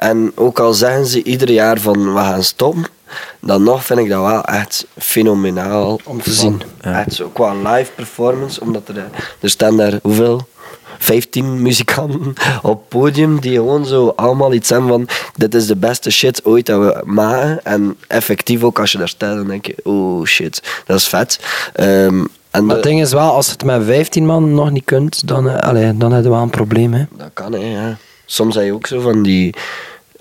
[0.00, 2.84] En ook al zeggen ze ieder jaar van we gaan stoppen,
[3.40, 6.62] dan nog vind ik dat wel echt fenomenaal om te zien.
[6.80, 7.00] Ja.
[7.00, 9.08] Echt zo qua live performance, omdat er,
[9.40, 10.46] er staan daar hoeveel?
[10.98, 15.76] 15 muzikanten op het podium die gewoon zo allemaal iets hebben van dit is de
[15.76, 17.64] beste shit ooit dat we maken.
[17.64, 21.40] En effectief ook als je daar staat, dan denk je, oh shit, dat is vet.
[21.72, 25.28] Ehm, en Maar het ding is wel, als het met 15 man nog niet kunt,
[25.28, 26.92] dan, eh, allee, dan heb je wel een probleem.
[26.92, 27.04] Hè.
[27.16, 27.96] Dat kan, hè, ja.
[28.26, 29.54] Soms heb je ook zo van die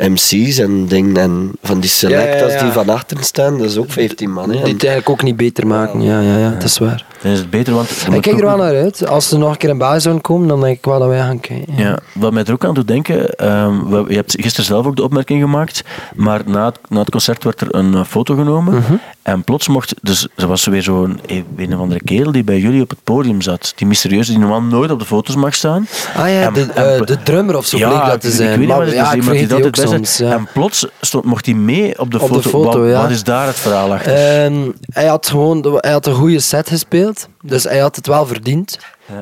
[0.08, 2.64] MC's en dingen en van die selectors Ja, ja, ja.
[2.64, 3.58] die van achteren staan.
[3.58, 4.64] Dat is ook 15 man, hè.
[4.64, 6.02] Die het eigenlijk ook niet beter maken.
[6.02, 7.06] Ja, ja, ja, dat is waar.
[7.22, 7.90] Dan is het beter, want...
[8.12, 9.08] Ik kijk er wel naar uit.
[9.08, 11.20] Als ze nog een keer in België zouden komen, dan denk ik wel dat wij
[11.20, 11.76] gaan kijken.
[11.76, 14.96] Ja, wat mij er ook aan doet denken, ehm, we- je hebt gisteren zelf ook
[14.96, 15.84] de opmerking gemaakt,
[16.16, 18.94] maar na het, na het concert werd er een eh, foto genomen Mhm.
[19.22, 22.60] en plots mocht, dus er was weer zo'n eh, een of andere kerel die bij
[22.60, 25.88] jullie op het podium zat, die mysterieuze die normaal nooit op de foto's mag staan.
[26.16, 28.28] Ah ja, En- de, en- eh, de drummer of zo ja, bleek dat ik- te
[28.28, 28.50] ik zijn.
[28.50, 30.18] weet niet Maar ja, ik iemand die dat soms.
[30.18, 30.32] ja.
[30.32, 32.92] En plots stond, mocht hij mee op de Op de foto.
[32.92, 34.14] wat, is daar het verhaal achter?
[34.14, 34.54] Ehm,
[34.94, 37.09] hij had gewoon hij had een goede set gespeeld,
[37.42, 38.78] dus hij had het wel verdiend.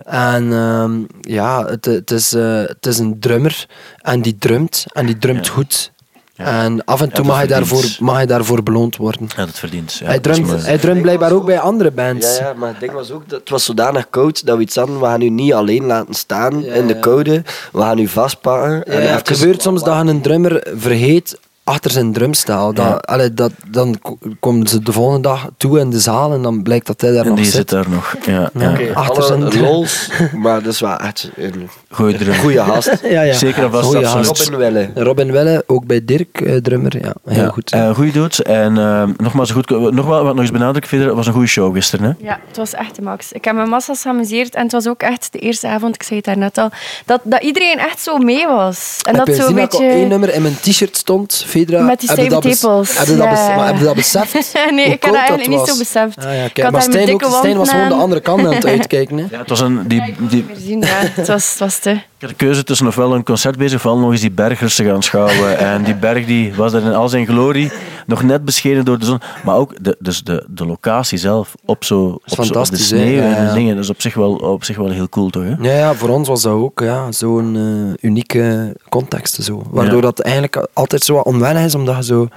[0.06, 3.66] En ehm, ja, het, het, is, eh, het is een drummer
[4.02, 5.52] en die drumt en die drumt Ja.
[5.54, 5.92] goed.
[6.34, 6.64] Ja.
[6.64, 9.28] En af en toe mag, hij daarvoor, mag hij daarvoor beloond worden.
[9.36, 9.94] ja, dat verdient.
[9.94, 12.38] Ja, hij, drumt, hij drumt blijkbaar ook bij andere bands.
[12.38, 14.76] Ja, ja, maar het ding was ook, dat het was zodanig koud dat we iets
[14.76, 18.08] hadden, we gaan u niet alleen laten staan Ja, in de koude, we gaan u
[18.08, 18.72] vastpakken.
[18.94, 22.74] Ja, en het gebeurt soms dat je een drummer vergeet achter zijn drumstaal.
[22.74, 22.92] Dat, Ja.
[22.94, 26.64] allee, dat, dan ko- komen ze de volgende dag toe in de zaal en dan
[26.64, 27.70] blijkt dat hij daar En nog die zit.
[27.70, 28.16] daar nog.
[28.26, 28.72] Ja, Ja.
[28.72, 32.34] Oké, achter alle zijn- lols, maar dat is wel echt een Goeie drum.
[32.34, 32.92] goede gast.
[33.10, 33.34] Ja, ja.
[33.34, 34.06] Zeker en vast, Goeie.
[34.06, 34.90] Robin Welle.
[34.96, 36.98] Robin Welle, ook bij Dirk, eh, drummer.
[37.02, 37.72] Ja, heel Ja, goed.
[37.72, 38.40] eh, goeie dood.
[38.40, 41.48] En eh, nogmaals, goed, nog wel wat nog eens benadrukken, verder, het was een goede
[41.48, 42.06] show gisteren.
[42.20, 42.26] Hè?
[42.28, 43.32] Ja, het was echt de max.
[43.32, 46.16] Ik heb me massas geamuseerd en het was ook echt de eerste avond, ik zei
[46.16, 46.70] het daarnet al,
[47.06, 49.00] dat, dat iedereen echt zo mee was.
[49.02, 50.08] En heb dat je zo gezien een dat ik op één beetje...
[50.10, 51.82] nummer in mijn t-shirt stond, Fedra?
[51.84, 52.98] Met die stijve tepels.
[52.98, 53.56] Heb je dat, bes- Ja.
[53.56, 54.34] maar heb je dat beseft?
[54.72, 56.18] Nee, ik had dat eigenlijk niet zo beseft.
[56.18, 58.46] Ah, ja, Ik kijk, had maar Stijn, ook, dikke Stijn was gewoon de andere kant
[58.46, 59.18] aan het uitkijken.
[59.18, 59.26] Hè.
[59.32, 60.88] Ja, het was een, die, die, zien, ja.
[60.92, 61.90] Het was, het was te...
[61.92, 64.92] ik had de keuze tussen ofwel een concert bezig, ofwel nog eens die berg rustig
[64.94, 65.58] aanschouwen.
[65.60, 67.72] En die berg die was er in al zijn glorie,
[68.08, 69.20] nog net beschenen door de zon.
[69.44, 73.22] Maar ook de, dus de, de locatie zelf, op, zo, op, zo, op de sneeuw
[73.22, 73.54] en ja.
[73.54, 73.76] dingen.
[73.76, 75.44] Dat is op zich wel, op zich wel heel cool, toch?
[75.44, 75.56] Hè?
[75.62, 79.44] Ja, ja, voor ons was dat ook ja, zo'n eh, unieke context.
[79.44, 79.64] Zo.
[79.70, 82.28] Waardoor dat eigenlijk altijd zo wat onwennig is, omdat je zo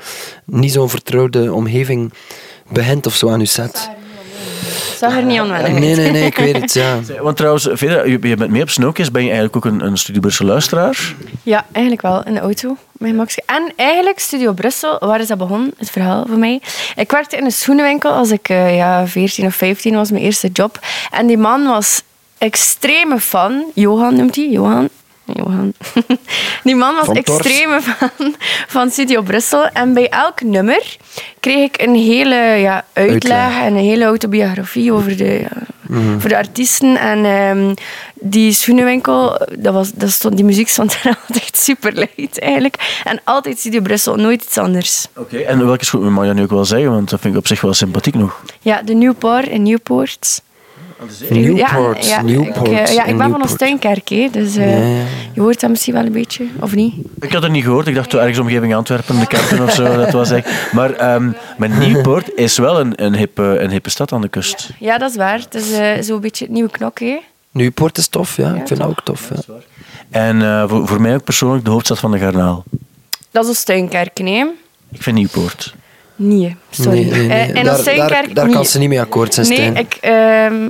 [0.45, 2.13] niet zo'n vertrouwde omgeving
[2.69, 3.91] begint of zo aan je set.
[4.97, 5.79] Zag er niet onwennig uit.
[5.79, 6.99] Nee, nee, nee, ik weet het, ja.
[7.23, 9.11] Want trouwens, Vera, je, je bent mee op Snowcase.
[9.11, 11.15] Ben je eigenlijk ook een, een Studio Brussel luisteraar?
[11.43, 12.77] Ja, eigenlijk wel, in de auto.
[12.93, 13.39] Met Max.
[13.47, 16.61] En eigenlijk Studio Brussel, waar is dat begonnen, het verhaal voor mij.
[16.97, 20.49] Ik werkte in een schoenenwinkel als ik eh, ja, 14 of 15 was, mijn eerste
[20.49, 20.79] job.
[21.11, 22.03] En die man was
[22.39, 23.65] extreme fan.
[23.75, 24.89] Johan noemt hij, Johan.
[25.33, 25.73] Johan.
[26.65, 28.35] Die man was extreme fan
[28.67, 29.67] van Studio Brussel.
[29.67, 30.97] En bij elk nummer
[31.41, 33.63] kreeg ik een hele ja, uitleg, Uitleg.
[33.63, 35.67] en een hele autobiografie over de, ja,
[36.19, 36.97] voor de artiesten.
[36.97, 37.75] En ehm,
[38.15, 43.01] die schoenenwinkel, dat was, dat stond, die muziek stond er altijd super luid eigenlijk.
[43.05, 45.07] En altijd Studio Brussel, nooit iets anders.
[45.17, 45.39] Oké.
[45.39, 46.91] En welke schoen mag je nu ook wel zeggen?
[46.91, 48.43] Want dat vind ik op zich wel sympathiek nog.
[48.61, 50.43] Ja, de Newport in Newport.
[51.29, 52.69] Newport, ja, Newport.
[52.71, 54.09] Ik, eh, ja, ik in ben van Newport.
[54.09, 54.99] Hè, dus eh,
[55.35, 56.95] je hoort dat misschien wel een beetje, of niet?
[57.21, 57.87] Ik had het niet gehoord.
[57.87, 59.97] Ik dacht ergens omgeving Antwerpen, de Kerken of zo.
[60.05, 60.73] Dat was echt.
[60.73, 64.71] Maar, ehm maar Nieuwpoort is wel een, een, hippe, een hippe stad aan de kust.
[64.79, 65.39] Ja, dat is waar.
[65.39, 67.19] Het is eh, zo'n beetje het nieuwe knok, hè.
[67.51, 68.55] Newport is tof, ja.
[68.55, 69.31] Ik vind dat ook tof.
[69.47, 69.55] Ja.
[70.11, 72.65] En eh, voor, voor mij ook persoonlijk de hoofdstad van de Garnaal.
[73.31, 74.45] Dat is Oosttuinkerk, nee.
[74.93, 75.75] Ik vind Nieuwpoort.
[76.17, 77.01] Nee, sorry.
[77.01, 77.39] Nee, nee, nee.
[77.39, 79.77] Eh, in Daar, kan ze niet mee akkoord zijn, Nee, Stijn.
[79.77, 80.69] ik, ehm,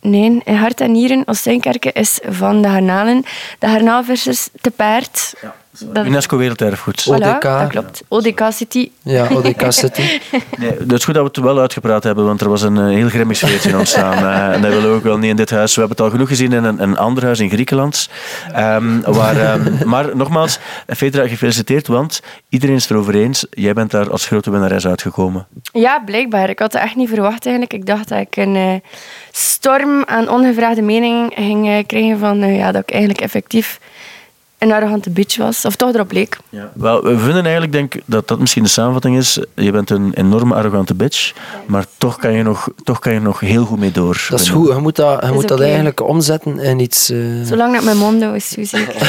[0.00, 3.24] nee, in Hart en Nieren, Oosttuinkerke is van de Garnalen.
[3.58, 5.34] De Garnaalvissers te paard.
[5.86, 7.02] Dat- UNESCO Werelderfgoed.
[7.08, 7.42] Voilà, ODK.
[7.42, 8.02] dat klopt.
[8.08, 8.90] ODK City.
[9.02, 10.02] Ja, ODK City.
[10.58, 12.84] Nee, het is goed dat we het wel uitgepraat hebben, want er was een eh,
[12.86, 14.16] heel grimmig sfeertje ontstaan.
[14.28, 15.74] Eh, en dat willen we ook wel niet in dit huis.
[15.74, 18.08] We hebben het al genoeg gezien in een, een ander huis in Griekenland.
[18.52, 23.46] Ehm, waar, ehm, maar nogmaals, Fedra, gefeliciteerd, want iedereen is het erover eens.
[23.50, 25.46] Jij bent daar als grote winnares uitgekomen.
[25.72, 26.48] Ja, blijkbaar.
[26.50, 27.72] Ik had het echt niet verwacht eigenlijk.
[27.74, 28.72] Ik dacht dat ik een eh,
[29.32, 33.78] storm aan ongevraagde meningen ging krijgen van eh, ja, dat ik eigenlijk effectief
[34.58, 35.64] een arrogante bitch was.
[35.64, 36.38] Of toch erop leek.
[36.48, 36.70] Ja.
[36.74, 39.38] Wel, we vinden eigenlijk denk, dat dat misschien de samenvatting is.
[39.54, 41.32] Je bent een enorme arrogante bitch,
[41.66, 44.26] maar toch kan je nog, toch kan je nog heel goed mee door.
[44.30, 44.68] Dat is goed.
[44.68, 47.10] Je moet dat, je moet dat eigenlijk omzetten in iets...
[47.10, 48.94] eh, Zolang dat mijn mond is zeker.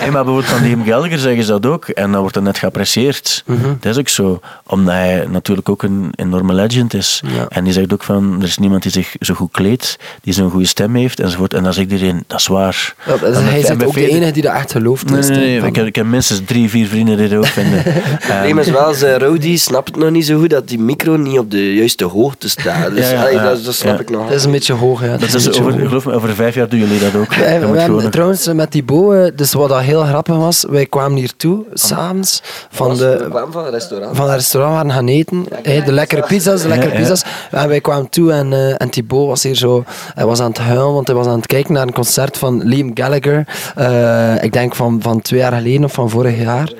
[0.00, 1.88] Nee, maar bijvoorbeeld van Liam Gelger zeggen ze dat ook.
[1.88, 3.42] En dan wordt dat net geapprecieerd.
[3.46, 3.68] Mhm.
[3.80, 4.40] Dat is ook zo.
[4.66, 7.22] Omdat hij natuurlijk ook een enorme legend is.
[7.26, 7.46] Ja.
[7.48, 10.50] En die zegt ook van, er is niemand die zich zo goed kleedt, die zo'n
[10.50, 11.54] goede stem heeft, enzovoort.
[11.54, 12.94] En dan zegt iedereen, dat is waar.
[13.06, 15.28] ja, En hij is en ook de enige die dat echt geloofd Nee, is.
[15.28, 15.58] nee, hè, nee.
[15.58, 17.82] van- Ik, heb, ik heb minstens drie, vier vrienden die dat ook vinden.
[17.84, 21.16] Het probleem is wel, zijn Rowdy snapt het nog niet zo goed dat die micro
[21.16, 22.90] niet op de juiste hoogte staat.
[22.94, 23.44] Dus Ja, ja, allee, ja.
[23.44, 24.00] dat, dat snap Ja.
[24.00, 24.26] ik nog.
[24.28, 25.10] Dat is een beetje hoog, ja.
[25.16, 25.88] Dat een is beetje over, hoog.
[25.88, 27.34] geloof me, over vijf jaar doen jullie dat ook.
[27.34, 30.36] Wij- Dat moet wij gewoon hebben, trouwens, met die boen, dus wat dat heel grappig
[30.36, 34.16] was, wij kwamen hier toe, s'avonds, van de, van een restaurant.
[34.16, 35.46] van het restaurant waren gaan eten.
[35.62, 37.00] Hey, de lekkere pizza's, de lekkere Ja, ja.
[37.00, 37.24] pizza's.
[37.50, 39.84] En wij kwamen toe en, eh en Thibaut was hier zo...
[40.14, 42.62] Hij was aan het huilen, want hij was aan het kijken naar een concert van
[42.64, 43.46] Liam Gallagher.
[43.76, 46.72] Eh, ik denk van, van twee jaar geleden of van vorig jaar.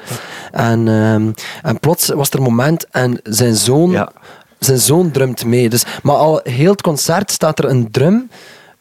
[0.53, 1.31] En, ehm,
[1.63, 3.91] en plots was er een moment en zijn zoon...
[3.91, 4.09] Ja.
[4.59, 5.69] Zijn zoon drumt mee.
[5.69, 8.31] Dus, maar al heel het concert staat er een drum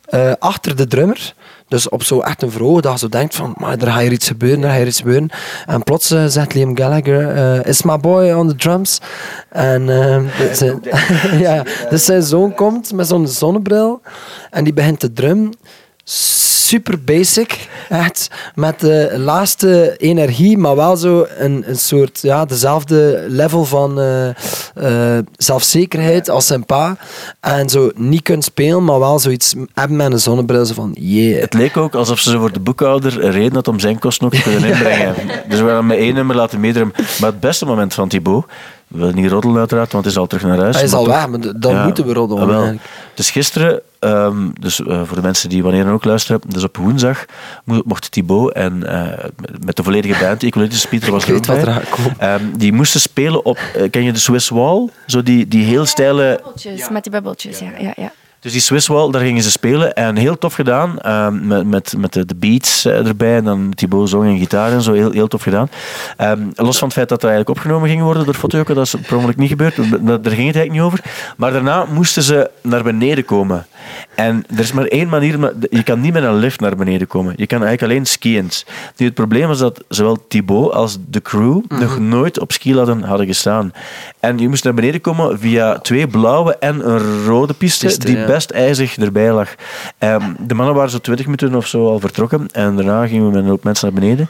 [0.06, 1.34] eh, achter de drummer.
[1.68, 4.28] Dus op zo echt een dat je zo denkt van, maar er gaat hier iets
[4.28, 5.30] gebeuren, er gaat hier iets gebeuren.
[5.66, 9.00] En plots eh, zegt Liam Gallagher, eh, is my boy on the drums?
[9.50, 10.82] En eh, dus, zijn-
[11.46, 14.02] ja, dus zijn zoon komt met zo'n zonnebril
[14.50, 15.54] en die begint te drummen.
[16.74, 23.26] Super basic, echt met de laatste energie, maar wel zo een, een soort, ja, dezelfde
[23.28, 26.98] level van eh, eh, zelfzekerheid als zijn pa.
[27.40, 31.42] En zo niet kunnen spelen, maar wel zoiets hebben met een zonnebril, zo van yeah.
[31.42, 34.34] Het leek ook alsof ze voor de boekhouder een reden had om zijn kosten ook
[34.34, 35.16] te kunnen inbrengen.
[35.48, 36.92] Dus we gaan met één nummer laten meedrum.
[37.20, 38.46] Maar het beste moment van Thibaut,
[38.94, 40.76] we willen niet roddelen uiteraard, want het is al terug naar huis.
[40.76, 42.44] Hij is al weg, maar dan Ja, moeten we roddelen.
[42.44, 42.58] ah, wel.
[42.62, 42.86] eigenlijk.
[43.14, 46.78] Dus gisteren, ehm, dus eh, voor de mensen die wanneer dan ook luisteren, dus op
[46.78, 47.26] woensdag
[47.64, 49.26] mo- mocht Thibaut en eh,
[49.66, 51.82] met- de volledige band, Ecologisch Pieter was Ik er ook bij,
[52.18, 54.90] ehm, die moesten spelen op, eh, ken je de Swiss Wall?
[55.08, 57.70] Zo die, die heel steile Bubbeltjes, Met die bubbeltjes, ja.
[57.80, 58.12] ja, ja.
[58.44, 59.94] Dus die Swiss Wall, daar gingen ze spelen.
[59.94, 61.00] En heel tof gedaan.
[61.00, 63.36] ehm, met, met, met de, de beats eh, erbij.
[63.36, 64.94] En dan Thibaut zong en gitaar en zo.
[64.94, 65.70] Heel, heel tof gedaan.
[66.18, 68.76] Ehm, los van het feit dat er eigenlijk opgenomen ging worden door Fotojokken.
[68.76, 69.76] Dat is per ongeluk niet gebeurd.
[69.76, 71.00] Daar ging het eigenlijk niet over.
[71.38, 73.66] Maar daarna moesten ze naar beneden komen.
[74.16, 75.54] En er is maar één manier.
[75.70, 77.34] Je kan niet met een lift naar beneden komen.
[77.38, 78.66] Je kan eigenlijk alleen skiënd.
[78.98, 83.28] Nu, het probleem was dat zowel Thibaut als de crew nog nooit op skiladden hadden
[83.28, 83.74] gestaan.
[84.20, 87.86] En je moest naar beneden komen via twee blauwe en een rode piste.
[87.86, 88.26] Piste, die ja.
[88.26, 89.56] best ijzig erbij lag.
[89.98, 92.48] Ehm, de mannen waren zo 20 minuten of zo al vertrokken.
[92.52, 94.30] En daarna gingen we met een hoop mensen naar beneden.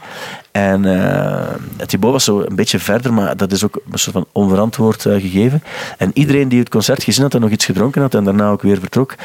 [0.51, 4.25] En eh Thibaut was zo een beetje verder, maar dat is ook een soort van
[4.31, 5.63] onverantwoord eh, gegeven.
[5.97, 8.61] En iedereen die het concert gezien had en nog iets gedronken had en daarna ook
[8.61, 9.15] weer vertrok,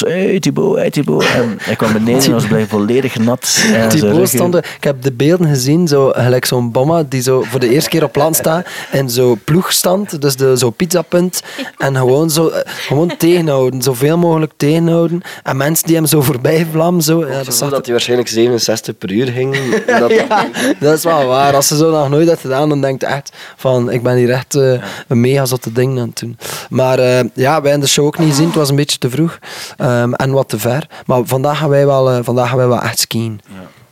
[0.00, 1.24] was hey Thibaut, hey Thibaut.
[1.34, 3.64] En hij kwam beneden en was blij volledig nat.
[3.88, 7.60] Thibaut stond, er- ik heb de beelden gezien, zo, gelijk zo'n bomma die zo voor
[7.60, 11.42] de eerste keer op land staat en zo ploegstand, dus de, zo pizzapunt,
[11.78, 15.22] en gewoon, zo, eh, gewoon tegenhouden, zoveel mogelijk tegenhouden.
[15.42, 18.28] En mensen die hem zo voorbij vlammen, zo, ja, Dat dat, zag dat hij waarschijnlijk
[18.28, 19.56] 67 per uur ging.
[19.86, 20.48] Dat, ja,
[20.80, 21.54] dat is wel waar.
[21.54, 24.30] Als ze zo nog nooit had gedaan, dan denkt je echt van, ik ben hier
[24.30, 26.38] echt eh, een mega zotte ding aan het doen.
[26.70, 28.46] Maar eh, ja, wij hebben de show ook niet gezien.
[28.46, 29.38] Het was een beetje te vroeg
[29.84, 30.88] ehm, en wat te ver.
[31.06, 33.40] Maar vandaag gaan wij wel, eh, vandaag gaan wij wel echt skiën.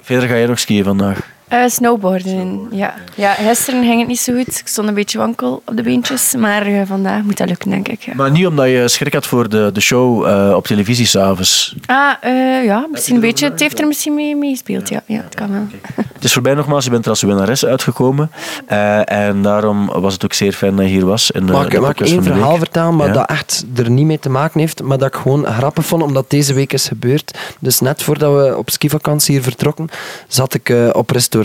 [0.00, 1.31] Verder ga jij nog skiën vandaag.
[1.52, 2.94] Eh, snowboarden, ja.
[3.14, 3.32] ja.
[3.32, 4.58] Gisteren ging het niet zo goed.
[4.58, 6.34] Ik stond een beetje wankel op de beentjes.
[6.34, 8.02] Maar eh, vandaag moet dat lukken, denk ik.
[8.02, 8.12] Ja.
[8.14, 11.74] Maar niet omdat je schrik had voor de, de show eh, op televisie s'avonds.
[11.86, 13.48] Ah, eh, ja, misschien een beetje.
[13.50, 15.02] Het heeft er misschien mee meegespeeld, ja.
[15.06, 15.66] Ja, het kan wel.
[16.14, 18.30] Het is voorbij nogmaals, je bent er als winnares uitgekomen.
[18.66, 21.30] Eh, en daarom was het ook zeer fijn dat je hier was.
[21.30, 22.58] In Mag de mag ik één verhaal week.
[22.58, 23.12] vertellen, maar Ja.
[23.12, 26.30] dat echt er niet mee te maken heeft, maar dat ik gewoon grappig vond, omdat
[26.30, 27.38] deze week is gebeurd.
[27.58, 29.88] Dus net voordat we op skivakantie hier vertrokken,
[30.28, 31.40] zat ik eh, op restaurant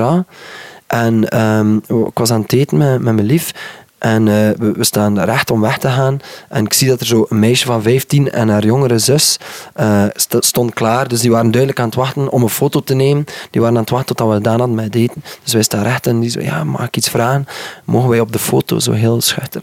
[0.87, 3.51] en ehm, ik was aan het eten met, met mijn lief.
[3.97, 6.19] En eh, we, we staan recht om weg te gaan.
[6.49, 9.37] En ik zie dat er zo een meisje van 15 en haar jongere zus
[10.13, 11.07] st- stond klaar.
[11.07, 13.25] Dus die waren duidelijk aan het wachten om een foto te nemen.
[13.51, 15.23] Die waren aan het wachten tot we gedaan hadden met eten.
[15.43, 17.47] Dus wij staan recht en die zo, ja, mag ik iets vragen?
[17.83, 18.79] Mogen wij op de foto?
[18.79, 19.61] Zo heel schuchter.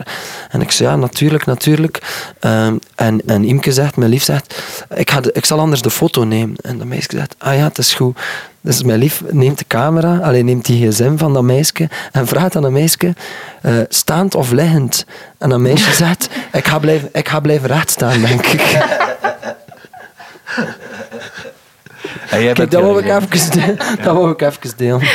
[0.51, 2.03] En ik zei, ja, natuurlijk, natuurlijk.
[2.41, 4.63] Ehm, en, en Imke zegt, mijn lief zegt,
[4.95, 6.57] ik, ga ik zal anders de foto nemen.
[6.63, 8.19] En dat meisje zegt, ah ja, het is goed.
[8.65, 12.57] Dus mijn lief neemt de camera, alleen neemt die gsm van dat meisje en vraagt
[12.57, 13.15] aan dat meisje,
[13.63, 15.07] eh, staand of liggend?
[15.39, 18.61] En dat meisje zegt, ik ga blijven, ik ga blijven recht staan, denk ik.
[22.31, 25.01] En jij Kijk, dat wou ik even, de- dat wou ik even delen.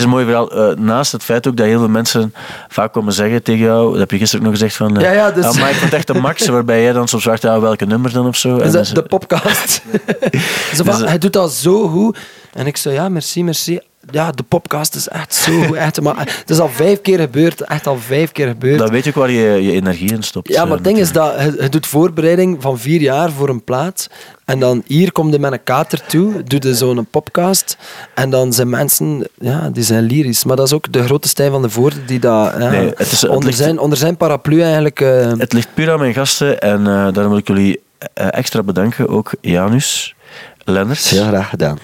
[0.00, 0.50] Is een mooi verhaal.
[0.70, 2.34] Eh, naast het feit ook dat heel veel mensen
[2.68, 4.96] vaak komen zeggen tegen jou, dat heb je gisteren ook nog gezegd van...
[4.96, 7.22] eh, Ja, ja, dus- "Ah, maar ik vond echt een max, waarbij jij dan soms
[7.22, 8.58] vraagt, ja, welke nummer dan of zo.
[8.58, 9.82] En de, de podcast.
[10.76, 12.18] Dus, eh, hij doet dat zo goed.
[12.52, 13.78] En ik zei, ja, merci, merci.
[14.10, 15.76] Ja, de podcast is echt zo goed.
[15.76, 17.60] Echt, maar het is al vijf keer gebeurd.
[17.60, 18.78] Echt al vijf keer gebeurd.
[18.78, 20.48] dan weet je ook waar je je energie in stopt.
[20.48, 23.64] Ja, maar eh, het ding is dat je, doet voorbereiding van vier jaar voor een
[23.64, 24.08] plaat.
[24.44, 27.76] En dan hier komt je met een kater toe, doe je zo'n podcast.
[28.14, 30.44] En dan zijn mensen, ja, die zijn lyrisch.
[30.44, 33.12] Maar dat is ook de grote Stijn van de Voorde die dat ja, Nee, het
[33.12, 35.00] is- het onder, ligt- zijn, onder zijn paraplu eigenlijk...
[35.00, 37.80] eh, Het ligt puur aan mijn gasten en eh, daarom wil ik jullie
[38.14, 39.08] extra bedanken.
[39.08, 40.14] Ook Janus,
[40.64, 41.10] Lenners.
[41.10, 41.78] Heel graag gedaan.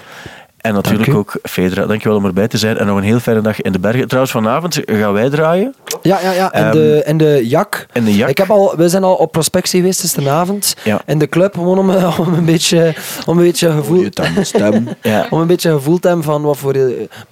[0.66, 1.86] En natuurlijk Dank ook Fedra.
[1.86, 2.78] Dankjewel om erbij te zijn.
[2.78, 4.06] En nog een heel fijne dag in de bergen.
[4.06, 5.74] Trouwens, vanavond gaan wij draaien.
[6.02, 6.52] Ja, ja, ja.
[6.52, 7.86] En, Ehm, de, en de Jak.
[7.92, 8.28] in de Jak.
[8.28, 10.74] Ik heb al, we zijn al op prospectie geweest gisteravond.
[10.84, 11.00] Ja.
[11.06, 11.90] In de club, gewoon om,
[12.26, 12.94] om een beetje,
[13.26, 14.04] om een beetje gevoel...
[14.42, 14.88] Stem.
[15.02, 15.26] Ja.
[15.30, 16.72] Om een beetje gevoel te hebben van wat voor...
[16.72, 16.82] eh,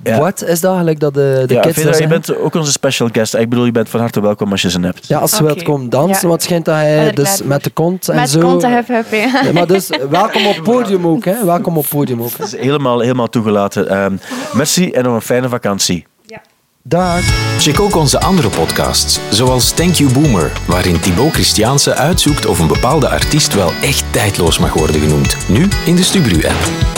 [0.02, 0.18] Ja.
[0.18, 3.08] Wat is dat gelijk dat de, de ja, kids Fedra, je bent ook onze special
[3.12, 3.34] guest.
[3.34, 5.06] Ik bedoel, je bent van harte welkom als je ze hebt.
[5.06, 5.44] Ja, als je Oké.
[5.44, 8.40] wilt komen dansen, want het schijnt dat hij dus met de kont en Met zo...
[8.40, 9.40] konten heb heb je.
[9.44, 11.44] Ja, maar dus, welkom op podium ook, hè.
[11.44, 12.30] Welkom op podium ook.
[12.36, 13.88] Het is helemaal, helemaal toegelaten.
[13.88, 14.16] Ehm,
[14.52, 16.06] merci en nog een fijne vakantie.
[16.86, 17.20] Dag.
[17.58, 22.66] Check ook onze andere podcasts, zoals Thank You Boomer, waarin Thibaut Christiaanse uitzoekt of een
[22.66, 25.36] bepaalde artiest wel echt tijdloos mag worden genoemd.
[25.48, 26.93] Nu in de Stubru-app.